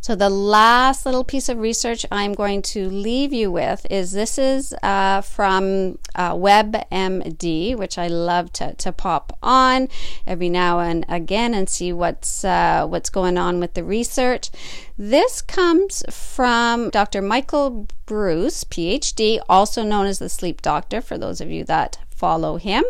so, 0.01 0.15
the 0.15 0.31
last 0.31 1.07
little 1.07 1.25
piece 1.25 1.49
of 1.49 1.59
research 1.59 2.05
I'm 2.11 2.35
going 2.35 2.63
to 2.63 2.89
leave 2.89 3.33
you 3.33 3.51
with 3.51 3.87
is 3.91 4.13
this 4.13 4.39
is 4.39 4.75
uh, 4.83 5.23
from 5.23 5.99
uh, 6.15 6.35
WebMD, 6.35 7.77
which 7.77 7.99
I 7.99 8.09
love 8.09 8.53
to, 8.55 8.75
to 8.75 8.93
pop 8.93 9.37
on 9.43 9.89
every 10.27 10.49
now 10.49 10.81
and 10.81 11.05
again 11.09 11.55
and 11.55 11.69
see 11.69 11.93
what's, 11.93 12.45
uh, 12.45 12.87
what's 12.87 13.11
going 13.11 13.39
on 13.39 13.61
with 13.61 13.75
the 13.75 13.85
research. 13.85 14.51
This 14.99 15.41
comes 15.41 16.03
from 16.11 16.91
Dr. 16.91 17.23
Michael 17.23 17.89
Breus, 18.07 18.65
PhD, 18.65 19.41
also 19.49 19.83
known 19.83 20.07
as 20.07 20.19
the 20.19 20.29
sleep 20.29 20.63
doctor, 20.63 21.01
for 21.01 21.19
those 21.19 21.41
of 21.41 21.51
you 21.51 21.65
that 21.65 21.99
follow 22.11 22.59
him. 22.59 22.85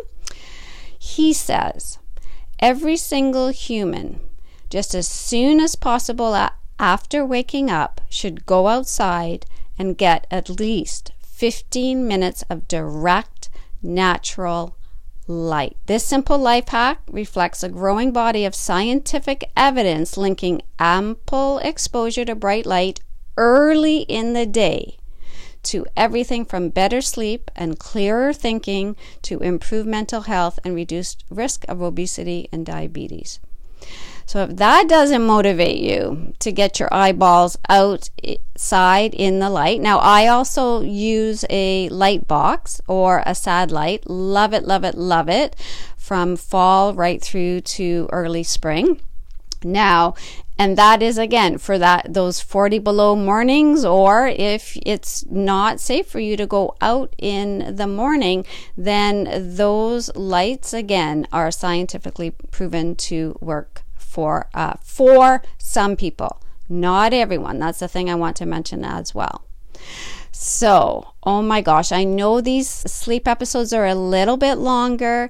He 0.99 1.33
says, 1.33 1.97
every 2.59 2.97
single 2.97 3.49
human, 3.49 4.19
just 4.69 4.93
as 4.93 5.07
soon 5.07 5.59
as 5.59 5.75
possible 5.75 6.33
after 6.79 7.25
waking 7.25 7.69
up 7.69 8.01
should 8.09 8.45
go 8.45 8.67
outside 8.67 9.45
and 9.77 9.97
get 9.97 10.27
at 10.31 10.49
least 10.49 11.11
15 11.21 12.07
minutes 12.07 12.43
of 12.49 12.67
direct, 12.67 13.49
natural 13.81 14.75
light. 15.27 15.75
This 15.85 16.05
simple 16.05 16.37
life 16.37 16.69
hack 16.69 17.01
reflects 17.09 17.63
a 17.63 17.69
growing 17.69 18.11
body 18.11 18.45
of 18.45 18.55
scientific 18.55 19.49
evidence 19.57 20.17
linking 20.17 20.61
ample 20.79 21.57
exposure 21.59 22.25
to 22.25 22.35
bright 22.35 22.65
light 22.65 22.99
early 23.37 24.01
in 24.01 24.33
the 24.33 24.45
day 24.45 24.97
to 25.63 25.85
everything 25.97 26.45
from 26.45 26.69
better 26.69 27.01
sleep 27.01 27.49
and 27.55 27.79
clearer 27.79 28.31
thinking 28.31 28.95
to 29.23 29.39
improved 29.39 29.87
mental 29.87 30.21
health 30.21 30.59
and 30.63 30.75
reduced 30.75 31.23
risk 31.29 31.65
of 31.67 31.81
obesity 31.81 32.47
and 32.51 32.65
diabetes. 32.65 33.39
So 34.25 34.41
if 34.43 34.55
that 34.55 34.89
doesn't 34.89 35.23
motivate 35.23 35.77
you 35.77 36.33
to 36.39 36.51
get 36.51 36.79
your 36.79 36.91
eyeballs 36.91 37.57
outside 37.69 39.13
in 39.13 39.39
the 39.39 39.49
light, 39.49 39.81
now 39.81 39.99
I 39.99 40.27
also 40.27 40.81
use 40.81 41.45
a 41.49 41.89
light 41.89 42.27
box 42.27 42.81
or 42.87 43.21
a 43.25 43.35
sad 43.35 43.71
light. 43.71 44.09
Love 44.09 44.53
it, 44.53 44.63
love 44.63 44.83
it, 44.83 44.95
love 44.95 45.29
it 45.29 45.55
from 45.95 46.35
fall 46.35 46.93
right 46.93 47.21
through 47.21 47.61
to 47.61 48.09
early 48.11 48.43
spring. 48.43 48.99
Now, 49.63 50.15
and 50.57 50.77
that 50.77 51.01
is 51.01 51.17
again 51.17 51.57
for 51.57 51.77
that 51.77 52.13
those 52.13 52.39
40 52.39 52.79
below 52.79 53.15
mornings 53.15 53.83
or 53.83 54.27
if 54.27 54.77
it's 54.85 55.25
not 55.25 55.79
safe 55.79 56.07
for 56.07 56.19
you 56.19 56.37
to 56.37 56.47
go 56.47 56.75
out 56.81 57.13
in 57.17 57.75
the 57.75 57.87
morning 57.87 58.45
then 58.77 59.55
those 59.57 60.15
lights 60.15 60.73
again 60.73 61.27
are 61.33 61.51
scientifically 61.51 62.31
proven 62.51 62.95
to 62.95 63.37
work 63.41 63.84
for 64.15 64.47
uh, 64.53 64.75
for 64.81 65.43
some 65.57 65.97
people, 65.97 66.41
not 66.69 67.13
everyone. 67.13 67.59
That's 67.59 67.79
the 67.79 67.89
thing 67.89 68.09
I 68.09 68.15
want 68.15 68.37
to 68.37 68.45
mention 68.45 68.85
as 68.85 69.13
well. 69.13 69.43
So, 70.31 71.11
oh 71.23 71.41
my 71.41 71.59
gosh, 71.59 71.91
I 71.91 72.05
know 72.05 72.39
these 72.39 72.69
sleep 72.69 73.27
episodes 73.27 73.73
are 73.73 73.85
a 73.85 73.93
little 73.93 74.37
bit 74.37 74.55
longer 74.55 75.29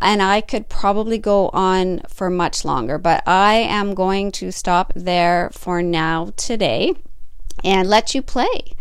and 0.00 0.22
I 0.22 0.40
could 0.40 0.70
probably 0.70 1.18
go 1.18 1.50
on 1.50 2.00
for 2.08 2.30
much 2.30 2.64
longer, 2.64 2.96
but 2.96 3.22
I 3.26 3.54
am 3.54 3.94
going 3.94 4.32
to 4.32 4.50
stop 4.50 4.92
there 4.96 5.50
for 5.52 5.82
now 5.82 6.32
today 6.36 6.94
and 7.62 7.88
let 7.88 8.14
you 8.14 8.22
play. 8.22 8.72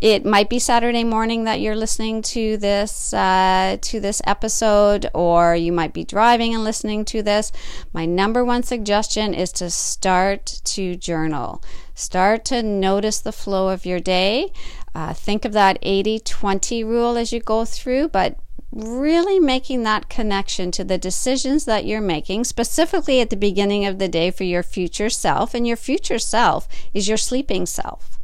It 0.00 0.24
might 0.24 0.48
be 0.48 0.58
Saturday 0.58 1.04
morning 1.04 1.44
that 1.44 1.60
you're 1.60 1.76
listening 1.76 2.22
to 2.22 2.56
this 2.56 3.12
uh, 3.12 3.76
to 3.82 4.00
this 4.00 4.22
episode, 4.26 5.10
or 5.12 5.54
you 5.54 5.72
might 5.72 5.92
be 5.92 6.04
driving 6.04 6.54
and 6.54 6.64
listening 6.64 7.04
to 7.04 7.22
this. 7.22 7.52
My 7.92 8.06
number 8.06 8.42
one 8.42 8.62
suggestion 8.62 9.34
is 9.34 9.52
to 9.52 9.68
start 9.68 10.62
to 10.64 10.96
journal. 10.96 11.62
Start 11.94 12.46
to 12.46 12.62
notice 12.62 13.20
the 13.20 13.30
flow 13.30 13.68
of 13.68 13.84
your 13.84 14.00
day. 14.00 14.54
Uh, 14.94 15.12
think 15.12 15.44
of 15.44 15.52
that 15.52 15.78
80 15.82 16.20
20 16.20 16.82
rule 16.82 17.18
as 17.18 17.30
you 17.30 17.40
go 17.40 17.66
through, 17.66 18.08
but 18.08 18.38
really 18.72 19.38
making 19.38 19.82
that 19.82 20.08
connection 20.08 20.70
to 20.70 20.82
the 20.82 20.96
decisions 20.96 21.66
that 21.66 21.84
you're 21.84 22.00
making, 22.00 22.44
specifically 22.44 23.20
at 23.20 23.28
the 23.28 23.36
beginning 23.36 23.84
of 23.84 23.98
the 23.98 24.08
day 24.08 24.30
for 24.30 24.44
your 24.44 24.62
future 24.62 25.10
self. 25.10 25.52
And 25.52 25.66
your 25.66 25.76
future 25.76 26.18
self 26.18 26.66
is 26.94 27.06
your 27.06 27.18
sleeping 27.18 27.66
self. 27.66 28.19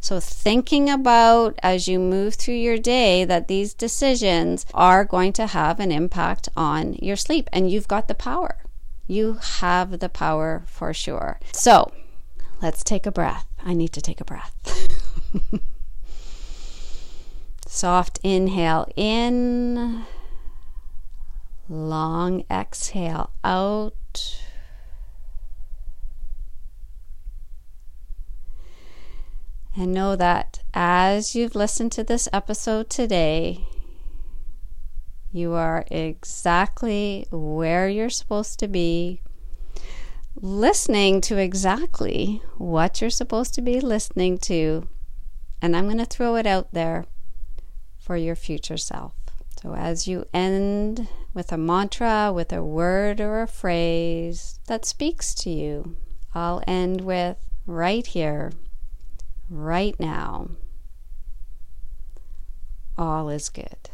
So, 0.00 0.20
thinking 0.20 0.88
about 0.88 1.58
as 1.62 1.88
you 1.88 1.98
move 1.98 2.34
through 2.34 2.54
your 2.54 2.78
day 2.78 3.24
that 3.24 3.48
these 3.48 3.74
decisions 3.74 4.64
are 4.72 5.04
going 5.04 5.32
to 5.34 5.48
have 5.48 5.80
an 5.80 5.90
impact 5.90 6.48
on 6.56 6.94
your 6.94 7.16
sleep, 7.16 7.48
and 7.52 7.70
you've 7.70 7.88
got 7.88 8.08
the 8.08 8.14
power. 8.14 8.58
You 9.06 9.38
have 9.58 9.98
the 9.98 10.08
power 10.08 10.62
for 10.66 10.94
sure. 10.94 11.40
So, 11.52 11.92
let's 12.62 12.84
take 12.84 13.06
a 13.06 13.12
breath. 13.12 13.46
I 13.64 13.74
need 13.74 13.92
to 13.94 14.00
take 14.00 14.20
a 14.20 14.24
breath. 14.24 14.52
Soft 17.66 18.18
inhale 18.22 18.86
in, 18.96 20.04
long 21.68 22.44
exhale 22.50 23.30
out. 23.44 24.47
And 29.78 29.94
know 29.94 30.16
that 30.16 30.58
as 30.74 31.36
you've 31.36 31.54
listened 31.54 31.92
to 31.92 32.02
this 32.02 32.28
episode 32.32 32.90
today, 32.90 33.64
you 35.30 35.52
are 35.52 35.84
exactly 35.88 37.28
where 37.30 37.88
you're 37.88 38.10
supposed 38.10 38.58
to 38.58 38.66
be, 38.66 39.22
listening 40.34 41.20
to 41.20 41.38
exactly 41.38 42.42
what 42.56 43.00
you're 43.00 43.08
supposed 43.08 43.54
to 43.54 43.62
be 43.62 43.80
listening 43.80 44.38
to. 44.38 44.88
And 45.62 45.76
I'm 45.76 45.84
going 45.84 45.98
to 45.98 46.06
throw 46.06 46.34
it 46.34 46.46
out 46.46 46.72
there 46.72 47.04
for 48.00 48.16
your 48.16 48.34
future 48.34 48.78
self. 48.78 49.14
So, 49.62 49.76
as 49.76 50.08
you 50.08 50.24
end 50.34 51.06
with 51.34 51.52
a 51.52 51.56
mantra, 51.56 52.32
with 52.34 52.52
a 52.52 52.64
word 52.64 53.20
or 53.20 53.42
a 53.42 53.46
phrase 53.46 54.58
that 54.66 54.84
speaks 54.84 55.36
to 55.36 55.50
you, 55.50 55.96
I'll 56.34 56.64
end 56.66 57.02
with 57.02 57.36
right 57.64 58.04
here, 58.04 58.50
right 59.50 59.98
now. 59.98 60.50
All 62.96 63.28
is 63.28 63.48
good. 63.48 63.90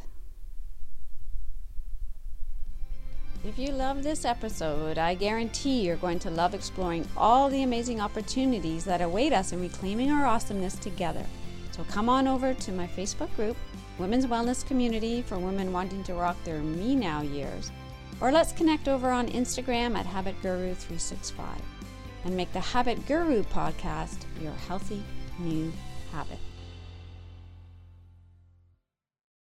If 3.47 3.59
you 3.59 3.73
love 3.73 4.03
this 4.03 4.25
episode, 4.25 4.97
I 4.97 5.15
guarantee 5.15 5.83
you're 5.83 5.97
going 5.97 6.19
to 6.21 6.31
love 6.31 6.55
exploring 6.55 7.07
all 7.15 7.51
the 7.51 7.63
amazing 7.63 8.01
opportunities 8.01 8.87
that 8.87 9.03
await 9.03 9.35
us 9.35 9.53
in 9.53 9.61
reclaiming 9.61 10.11
our 10.11 10.25
awesomeness 10.25 10.77
together. 10.77 11.27
So 11.73 11.85
come 11.91 12.09
on 12.09 12.27
over 12.27 12.55
to 12.55 12.73
my 12.73 12.87
Facebook 12.87 13.35
group, 13.37 13.59
Women's 13.99 14.25
Wellness 14.25 14.67
Community 14.67 15.21
for 15.21 15.39
Women 15.39 15.73
Wanting 15.73 16.03
to 16.05 16.15
Rock 16.15 16.37
Their 16.45 16.61
Me 16.61 16.97
Now 16.97 17.21
years, 17.21 17.71
or 18.21 18.33
let's 18.33 18.53
connect 18.53 18.89
over 18.89 19.11
on 19.11 19.29
Instagram 19.29 19.95
at 19.95 20.07
Habit 20.07 20.41
Guru 20.41 20.73
365 20.73 21.47
and 22.25 22.35
make 22.35 22.51
the 22.55 22.61
Habit 22.61 23.05
Guru 23.07 23.43
podcast 23.43 24.21
your 24.41 24.53
healthy 24.53 25.03
new 25.39 25.73
habit. 26.13 26.39